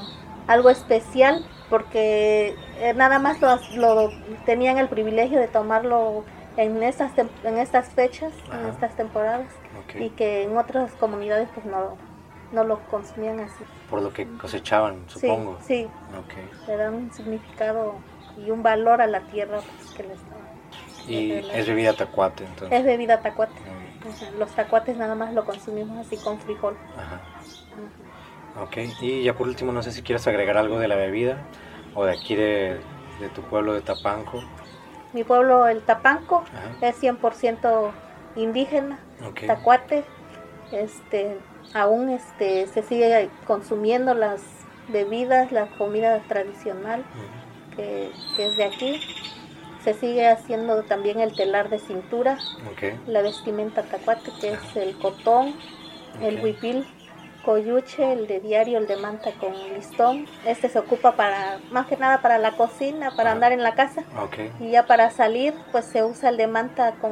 algo 0.46 0.70
especial 0.70 1.44
porque 1.70 2.54
eh, 2.80 2.94
nada 2.94 3.18
más 3.18 3.40
lo, 3.40 3.56
lo- 3.76 4.12
tenían 4.46 4.78
el 4.78 4.88
privilegio 4.88 5.38
de 5.38 5.48
tomarlo 5.48 6.24
en 6.56 6.82
estas 6.82 7.12
en 7.44 7.58
estas 7.58 7.88
fechas, 7.90 8.32
en 8.52 8.66
estas 8.70 8.96
temporadas 8.96 9.46
y 10.04 10.10
que 10.10 10.42
en 10.44 10.56
otras 10.56 10.92
comunidades 10.92 11.48
pues 11.54 11.66
no 11.66 11.96
no 12.52 12.64
lo 12.64 12.80
consumían 12.90 13.40
así. 13.40 13.62
Por 13.90 14.00
lo 14.02 14.12
que 14.12 14.26
cosechaban, 14.38 15.04
supongo. 15.08 15.58
Sí, 15.60 15.84
sí, 15.84 15.90
le 16.66 16.76
dan 16.76 16.94
un 16.94 17.12
significado 17.12 17.94
y 18.38 18.50
un 18.50 18.62
valor 18.62 19.02
a 19.02 19.06
la 19.06 19.20
tierra 19.20 19.58
pues, 19.60 19.90
que 19.94 20.02
les 20.04 20.18
da. 20.18 20.36
Y 21.06 21.32
es 21.52 21.66
bebida 21.66 21.92
tacuate, 21.92 22.44
entonces. 22.44 22.78
Es 22.78 22.84
bebida 22.84 23.20
tacuate. 23.20 23.52
Los 24.38 24.50
tacuates 24.52 24.96
nada 24.96 25.14
más 25.14 25.32
lo 25.34 25.44
consumimos 25.44 25.98
así 26.06 26.16
con 26.18 26.38
frijol. 26.38 26.76
Ajá. 26.96 27.14
Ajá. 27.16 27.20
Ok. 28.62 28.76
Y 29.00 29.22
ya 29.22 29.34
por 29.34 29.46
último, 29.48 29.72
no 29.72 29.82
sé 29.82 29.92
si 29.92 30.02
quieres 30.02 30.26
agregar 30.26 30.56
algo 30.56 30.78
de 30.78 30.88
la 30.88 30.96
bebida 30.96 31.38
o 31.94 32.04
de 32.04 32.12
aquí 32.12 32.34
de, 32.34 32.78
de 33.20 33.28
tu 33.34 33.42
pueblo 33.42 33.72
de 33.74 33.80
Tapanco. 33.80 34.42
Mi 35.12 35.24
pueblo, 35.24 35.66
el 35.68 35.80
Tapanco, 35.82 36.44
Ajá. 36.52 36.86
es 36.86 37.02
100% 37.02 37.90
indígena, 38.36 38.98
Ok. 39.26 39.46
tacuate. 39.46 40.04
Este, 40.70 41.38
aún 41.72 42.10
este, 42.10 42.66
se 42.66 42.82
sigue 42.82 43.30
consumiendo 43.46 44.12
las 44.14 44.42
bebidas, 44.88 45.50
la 45.50 45.66
comida 45.78 46.18
tradicional 46.28 47.02
que, 47.76 48.10
que 48.36 48.46
es 48.48 48.56
de 48.56 48.64
aquí. 48.64 49.00
Se 49.82 49.94
sigue 49.94 50.28
haciendo 50.28 50.82
también 50.82 51.20
el 51.20 51.34
telar 51.34 51.70
de 51.70 51.78
cintura, 51.78 52.36
Ok. 52.70 52.92
la 53.06 53.22
vestimenta 53.22 53.82
tacuate, 53.84 54.30
que 54.40 54.52
es 54.52 54.76
el 54.76 54.98
cotón, 54.98 55.54
el 56.20 56.40
huipil 56.42 56.86
coyuche, 57.48 58.12
el 58.12 58.26
de 58.26 58.40
diario, 58.40 58.76
el 58.76 58.86
de 58.86 58.96
manta 58.96 59.30
con 59.40 59.54
listón. 59.72 60.26
Este 60.44 60.68
se 60.68 60.78
ocupa 60.78 61.12
para, 61.12 61.58
más 61.70 61.86
que 61.86 61.96
nada 61.96 62.20
para 62.20 62.36
la 62.36 62.52
cocina, 62.58 63.10
para 63.16 63.32
andar 63.32 63.52
en 63.52 63.62
la 63.62 63.74
casa. 63.74 64.04
Y 64.60 64.72
ya 64.72 64.86
para 64.86 65.10
salir, 65.10 65.54
pues 65.72 65.86
se 65.86 66.04
usa 66.04 66.28
el 66.28 66.36
de 66.36 66.46
manta 66.46 66.96
con 67.00 67.10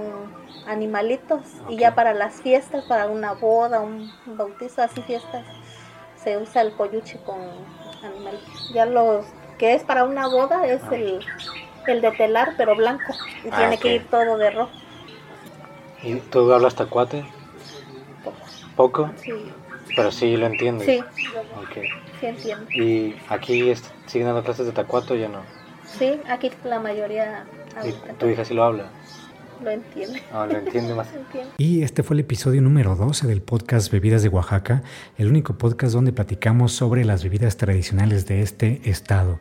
animalitos. 0.66 1.40
Y 1.70 1.78
ya 1.78 1.94
para 1.94 2.12
las 2.12 2.42
fiestas, 2.42 2.84
para 2.84 3.06
una 3.08 3.32
boda, 3.32 3.80
un 3.80 4.12
bautizo, 4.26 4.82
así 4.82 5.00
fiestas, 5.00 5.42
se 6.22 6.36
usa 6.36 6.60
el 6.60 6.74
coyuche 6.74 7.18
con 7.24 7.38
animalitos. 8.04 8.70
Ya 8.74 8.84
lo 8.84 9.24
que 9.56 9.72
es 9.72 9.84
para 9.84 10.04
una 10.04 10.28
boda 10.28 10.66
es 10.66 10.82
el, 10.92 11.24
el 11.86 12.02
de 12.02 12.10
telar, 12.10 12.52
pero 12.58 12.76
blanco. 12.76 13.14
Y 13.42 13.48
ah, 13.52 13.56
tiene 13.56 13.78
que 13.78 13.94
ir 13.94 14.06
todo 14.10 14.36
de 14.36 14.50
rojo. 14.50 14.72
¿Y 16.02 16.16
tú 16.16 16.52
hablas 16.52 16.74
tacuate? 16.74 17.24
¿Poco? 18.76 19.10
Sí. 19.16 19.32
Pero 19.96 20.12
sí 20.12 20.36
lo 20.36 20.46
entiendes. 20.46 20.86
Sí. 20.86 21.02
Sí 22.20 22.26
entiendo. 22.26 22.70
¿Y 22.70 23.16
aquí 23.28 23.72
siguen 24.06 24.26
dando 24.28 24.44
clases 24.44 24.66
de 24.66 24.72
tacuato 24.72 25.14
o 25.14 25.16
ya 25.16 25.28
no? 25.28 25.40
Sí, 25.98 26.20
aquí 26.28 26.50
la 26.64 26.78
mayoría 26.80 27.44
¿Y 27.84 27.92
tu 28.14 28.26
hija 28.26 28.44
sí 28.44 28.54
lo 28.54 28.64
habla? 28.64 28.86
Lo 29.62 29.70
entiende. 29.70 30.22
Ah, 30.32 30.46
lo 30.46 30.58
entiende 30.58 30.94
más. 30.94 31.08
Y 31.58 31.82
este 31.82 32.02
fue 32.02 32.14
el 32.14 32.20
episodio 32.20 32.62
número 32.62 32.94
12 32.94 33.26
del 33.26 33.42
podcast 33.42 33.90
Bebidas 33.90 34.22
de 34.22 34.28
Oaxaca, 34.28 34.82
el 35.18 35.28
único 35.28 35.56
podcast 35.58 35.94
donde 35.94 36.12
platicamos 36.12 36.72
sobre 36.72 37.04
las 37.04 37.22
bebidas 37.22 37.56
tradicionales 37.56 38.26
de 38.26 38.42
este 38.42 38.80
estado. 38.84 39.40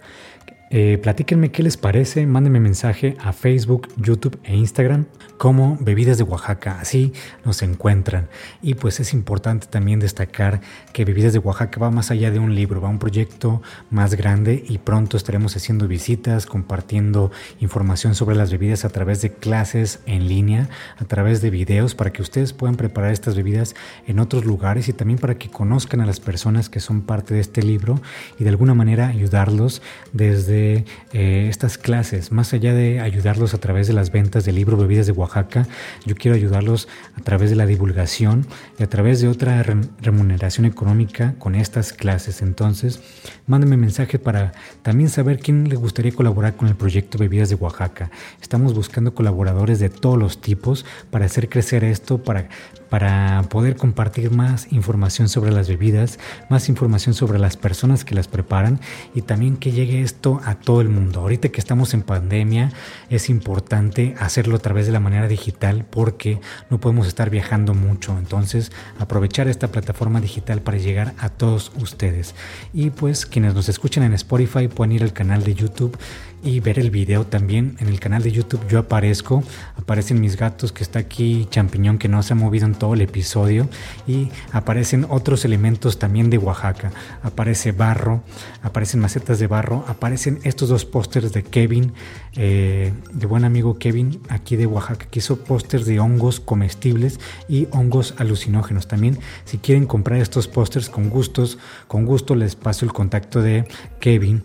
Eh, 0.72 0.98
platíquenme 1.02 1.52
qué 1.52 1.62
les 1.62 1.78
parece, 1.78 2.26
mándenme 2.26 2.60
mensaje 2.60 3.16
a 3.22 3.34
Facebook, 3.34 3.88
YouTube 3.98 4.40
e 4.44 4.56
Instagram 4.56 5.06
como 5.38 5.78
Bebidas 5.80 6.18
de 6.18 6.24
Oaxaca, 6.24 6.80
así 6.80 7.14
nos 7.44 7.62
encuentran. 7.62 8.30
Y 8.64 8.74
pues 8.74 9.00
es 9.00 9.14
importante 9.14 9.68
también 9.68 10.00
destacar 10.00 10.62
que 10.92 11.06
Bebidas 11.06 11.34
de 11.34 11.40
Oaxaca 11.40 11.80
va 11.80 11.92
más 11.92 12.10
allá 12.10 12.32
de 12.32 12.40
un 12.40 12.56
libro, 12.56 12.82
va 12.82 12.88
a 12.88 12.92
un 12.92 13.00
proyecto 13.00 13.62
más 13.92 14.16
grande 14.16 14.64
y 14.68 14.80
pronto 14.80 15.18
estaremos 15.18 15.56
haciendo 15.56 15.88
visitas, 15.88 16.48
compartiendo 16.48 17.32
información 17.60 18.16
sobre 18.16 18.36
las 18.36 18.52
bebidas 18.52 18.86
a 18.86 18.90
través 18.90 19.22
de 19.22 19.34
clases 19.34 20.00
en 20.08 20.28
línea, 20.28 20.70
a 20.98 21.06
través 21.06 21.42
de 21.42 21.52
videos 21.52 21.94
para 21.94 22.12
que 22.12 22.24
ustedes 22.24 22.54
puedan 22.54 22.76
preparar 22.76 23.12
estas 23.12 23.36
bebidas 23.36 23.76
en 24.08 24.20
otros 24.20 24.46
lugares 24.46 24.90
y 24.90 24.94
también 24.94 25.20
para 25.20 25.36
que 25.36 25.50
conozcan 25.50 26.02
a 26.02 26.06
las 26.06 26.20
personas 26.20 26.70
que 26.70 26.80
son 26.80 27.02
parte 27.02 27.36
de 27.36 27.42
este 27.42 27.62
libro 27.62 28.02
y 28.40 28.46
de 28.46 28.50
alguna 28.50 28.74
manera 28.74 29.08
ayudarlos 29.08 29.82
desde 30.12 30.55
eh, 30.56 31.48
estas 31.50 31.78
clases, 31.78 32.32
más 32.32 32.54
allá 32.54 32.74
de 32.74 33.00
ayudarlos 33.00 33.54
a 33.54 33.60
través 33.60 33.88
de 33.88 33.94
las 33.94 34.12
ventas 34.12 34.46
del 34.46 34.56
libro 34.56 34.78
Bebidas 34.78 35.06
de 35.06 35.12
Oaxaca, 35.12 35.68
yo 36.06 36.16
quiero 36.16 36.36
ayudarlos 36.36 36.88
a 37.18 37.22
través 37.22 37.50
de 37.50 37.56
la 37.56 37.66
divulgación 37.66 38.46
y 38.80 38.84
a 38.84 38.90
través 38.90 39.22
de 39.22 39.28
otra 39.28 39.64
remuneración 39.64 40.66
económica 40.66 41.36
con 41.38 41.56
estas 41.56 41.94
clases. 41.94 42.42
Entonces, 42.42 43.02
mándenme 43.48 43.78
mensaje 43.78 44.20
para 44.20 44.54
también 44.82 45.10
saber 45.10 45.40
quién 45.40 45.70
le 45.70 45.76
gustaría 45.76 46.12
colaborar 46.12 46.56
con 46.56 46.68
el 46.68 46.76
proyecto 46.76 47.18
Bebidas 47.18 47.50
de 47.50 47.56
Oaxaca. 47.56 48.12
Estamos 48.42 48.74
buscando 48.74 49.14
colaboradores 49.14 49.80
de 49.80 49.90
todos 49.90 50.18
los 50.18 50.42
tipos 50.42 50.86
para 51.12 51.26
hacer 51.26 51.50
crecer 51.50 51.84
esto, 51.84 52.24
para 52.24 52.50
para 52.90 53.44
poder 53.50 53.76
compartir 53.76 54.32
más 54.32 54.72
información 54.72 55.30
sobre 55.30 55.52
las 55.52 55.68
bebidas, 55.68 56.20
más 56.50 56.70
información 56.70 57.14
sobre 57.14 57.40
las 57.40 57.58
personas 57.58 58.06
que 58.06 58.16
las 58.16 58.28
preparan 58.28 58.80
y 59.14 59.22
también 59.22 59.58
que 59.58 59.72
llegue 59.72 60.02
esto 60.02 60.42
a 60.46 60.56
todo 60.56 60.82
el 60.82 60.90
mundo. 60.90 61.22
Ahorita 61.22 61.50
que 61.50 61.60
estamos 61.60 61.94
en 61.94 62.02
pandemia 62.02 62.72
es 63.10 63.30
importante 63.30 64.16
hacerlo 64.20 64.56
a 64.56 64.60
través 64.60 64.86
de 64.86 64.92
la 64.92 65.00
manera 65.00 65.28
digital 65.28 65.86
porque 65.90 66.40
no 66.70 66.80
podemos 66.80 67.08
estar 67.08 67.30
viajando 67.30 67.74
mucho. 67.74 68.18
Entonces 68.18 68.72
aprovechar 69.00 69.48
esta 69.48 69.70
plataforma 69.70 70.22
digital 70.22 70.62
para 70.62 70.78
llegar 70.78 71.14
a 71.18 71.30
todos 71.30 71.72
ustedes. 71.80 72.36
Y 72.74 72.90
pues 72.90 73.26
quienes 73.26 73.54
nos 73.54 73.70
escuchan 73.70 74.04
en 74.04 74.14
Spotify 74.14 74.68
pueden 74.68 74.94
ir 74.94 75.04
al 75.04 75.14
canal 75.14 75.44
de 75.44 75.54
YouTube 75.54 75.98
y 76.46 76.60
ver 76.60 76.78
el 76.78 76.92
video 76.92 77.26
también 77.26 77.76
en 77.80 77.88
el 77.88 78.00
canal 78.00 78.22
de 78.22 78.32
YouTube. 78.32 78.62
Yo 78.70 78.78
aparezco, 78.78 79.44
aparecen 79.78 80.22
mis 80.22 80.38
gatos 80.38 80.72
que 80.72 80.84
está 80.84 81.00
aquí, 81.00 81.48
champiñón 81.50 81.98
que 81.98 82.08
no 82.08 82.22
se 82.22 82.34
ha 82.34 82.36
movido 82.36 82.68
en 82.68 82.76
todo 82.76 82.94
el 82.94 83.02
episodio 83.02 83.68
y 84.08 84.30
aparecen 84.52 85.08
otros 85.10 85.44
elementos 85.44 85.98
también 85.98 86.30
de 86.30 86.38
Oaxaca. 86.38 86.92
Aparece 87.24 87.72
barro, 87.72 88.22
aparecen 88.62 89.00
macetas 89.00 89.40
de 89.40 89.48
barro, 89.48 89.84
aparecen 89.88 90.40
estos 90.44 90.70
dos 90.70 90.86
pósters 90.86 91.34
de 91.34 91.42
Kevin, 91.44 91.94
eh, 92.36 92.94
de 93.12 93.26
buen 93.26 93.44
amigo 93.44 93.80
Kevin 93.80 94.22
aquí 94.30 94.56
de 94.56 94.68
Oaxaca, 94.68 95.08
que 95.10 95.20
hizo 95.20 95.44
pósters 95.44 95.88
de 95.88 96.00
hongos 96.00 96.40
comestibles 96.40 97.20
y 97.50 97.68
hongos 97.72 98.14
alucinógenos. 98.18 98.88
También 98.88 99.18
si 99.46 99.58
quieren 99.58 99.88
comprar 99.88 100.22
estos 100.22 100.48
pósters 100.48 100.90
con 100.90 101.10
gustos, 101.10 101.58
con 101.88 102.06
gusto 102.06 102.36
les 102.36 102.56
paso 102.56 102.86
el 102.86 102.94
contacto 102.94 103.42
de 103.42 103.68
Kevin 104.00 104.44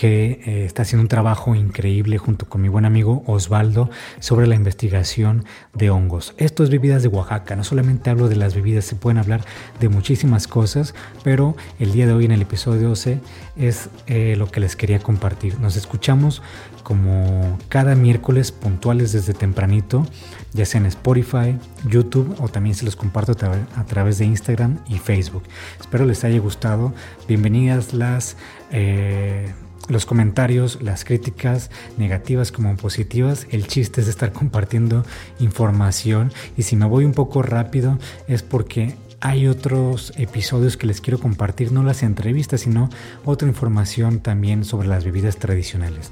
que 0.00 0.40
eh, 0.46 0.64
está 0.64 0.80
haciendo 0.80 1.02
un 1.02 1.08
trabajo 1.08 1.54
increíble 1.54 2.16
junto 2.16 2.48
con 2.48 2.62
mi 2.62 2.68
buen 2.68 2.86
amigo 2.86 3.22
Osvaldo 3.26 3.90
sobre 4.18 4.46
la 4.46 4.54
investigación 4.54 5.44
de 5.74 5.90
hongos. 5.90 6.32
Esto 6.38 6.64
es 6.64 6.70
bebidas 6.70 7.02
de 7.02 7.08
Oaxaca, 7.08 7.54
no 7.54 7.64
solamente 7.64 8.08
hablo 8.08 8.30
de 8.30 8.36
las 8.36 8.54
bebidas, 8.54 8.86
se 8.86 8.96
pueden 8.96 9.18
hablar 9.18 9.44
de 9.78 9.90
muchísimas 9.90 10.48
cosas, 10.48 10.94
pero 11.22 11.54
el 11.78 11.92
día 11.92 12.06
de 12.06 12.14
hoy 12.14 12.24
en 12.24 12.32
el 12.32 12.40
episodio 12.40 12.88
12 12.88 13.20
es 13.58 13.90
eh, 14.06 14.36
lo 14.38 14.50
que 14.50 14.60
les 14.60 14.74
quería 14.74 15.00
compartir. 15.00 15.60
Nos 15.60 15.76
escuchamos 15.76 16.40
como 16.82 17.58
cada 17.68 17.94
miércoles 17.94 18.52
puntuales 18.52 19.12
desde 19.12 19.34
tempranito, 19.34 20.06
ya 20.54 20.64
sea 20.64 20.80
en 20.80 20.86
Spotify, 20.86 21.58
YouTube 21.86 22.36
o 22.40 22.48
también 22.48 22.74
se 22.74 22.86
los 22.86 22.96
comparto 22.96 23.32
a, 23.32 23.84
través 23.84 24.16
de 24.16 24.24
Instagram 24.24 24.78
y 24.88 24.96
Facebook. 24.96 25.42
Espero 25.78 26.06
les 26.06 26.24
haya 26.24 26.38
gustado. 26.38 26.94
Bienvenidas 27.28 27.92
las... 27.92 28.38
Eh, 28.72 29.52
los 29.90 30.06
comentarios, 30.06 30.80
las 30.80 31.04
críticas 31.04 31.70
negativas 31.98 32.52
como 32.52 32.74
positivas. 32.76 33.46
El 33.50 33.66
chiste 33.66 34.00
es 34.00 34.08
estar 34.08 34.32
compartiendo 34.32 35.04
información 35.38 36.32
y 36.56 36.62
si 36.62 36.76
me 36.76 36.86
voy 36.86 37.04
un 37.04 37.12
poco 37.12 37.42
rápido 37.42 37.98
es 38.28 38.42
porque 38.42 38.94
hay 39.20 39.46
otros 39.46 40.14
episodios 40.16 40.76
que 40.76 40.86
les 40.86 41.00
quiero 41.00 41.18
compartir, 41.18 41.72
no 41.72 41.82
las 41.82 42.02
entrevistas, 42.02 42.62
sino 42.62 42.88
otra 43.24 43.48
información 43.48 44.20
también 44.20 44.64
sobre 44.64 44.88
las 44.88 45.04
bebidas 45.04 45.36
tradicionales. 45.36 46.10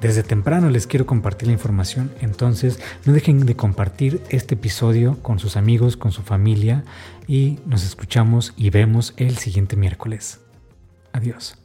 Desde 0.00 0.22
temprano 0.22 0.70
les 0.70 0.86
quiero 0.86 1.06
compartir 1.06 1.48
la 1.48 1.54
información, 1.54 2.12
entonces 2.20 2.78
no 3.06 3.12
dejen 3.12 3.46
de 3.46 3.56
compartir 3.56 4.20
este 4.28 4.54
episodio 4.54 5.18
con 5.22 5.38
sus 5.38 5.56
amigos, 5.56 5.96
con 5.96 6.12
su 6.12 6.22
familia 6.22 6.84
y 7.26 7.58
nos 7.66 7.84
escuchamos 7.84 8.52
y 8.56 8.70
vemos 8.70 9.14
el 9.16 9.38
siguiente 9.38 9.76
miércoles. 9.76 10.40
Adiós. 11.12 11.63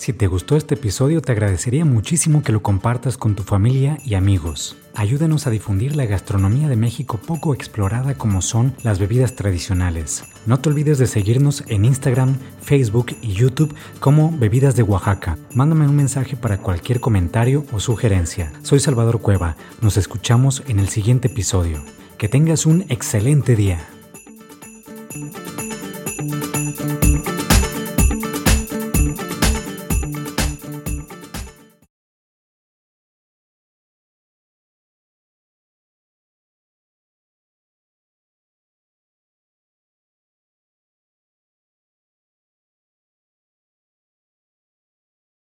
Si 0.00 0.14
te 0.14 0.28
gustó 0.28 0.56
este 0.56 0.76
episodio, 0.76 1.20
te 1.20 1.32
agradecería 1.32 1.84
muchísimo 1.84 2.42
que 2.42 2.52
lo 2.52 2.62
compartas 2.62 3.18
con 3.18 3.34
tu 3.34 3.42
familia 3.42 3.98
y 4.02 4.14
amigos. 4.14 4.78
Ayúdanos 4.94 5.46
a 5.46 5.50
difundir 5.50 5.94
la 5.94 6.06
gastronomía 6.06 6.70
de 6.70 6.76
México 6.76 7.18
poco 7.18 7.52
explorada 7.52 8.14
como 8.14 8.40
son 8.40 8.74
las 8.82 8.98
bebidas 8.98 9.36
tradicionales. 9.36 10.24
No 10.46 10.58
te 10.58 10.70
olvides 10.70 10.96
de 10.96 11.06
seguirnos 11.06 11.64
en 11.66 11.84
Instagram, 11.84 12.38
Facebook 12.62 13.14
y 13.20 13.34
YouTube 13.34 13.74
como 13.98 14.34
Bebidas 14.34 14.74
de 14.74 14.84
Oaxaca. 14.84 15.36
Mándame 15.52 15.86
un 15.86 15.96
mensaje 15.96 16.34
para 16.34 16.56
cualquier 16.56 17.00
comentario 17.00 17.66
o 17.70 17.78
sugerencia. 17.78 18.52
Soy 18.62 18.80
Salvador 18.80 19.20
Cueva. 19.20 19.58
Nos 19.82 19.98
escuchamos 19.98 20.62
en 20.66 20.78
el 20.78 20.88
siguiente 20.88 21.28
episodio. 21.28 21.82
Que 22.16 22.30
tengas 22.30 22.64
un 22.64 22.86
excelente 22.88 23.54
día. 23.54 23.86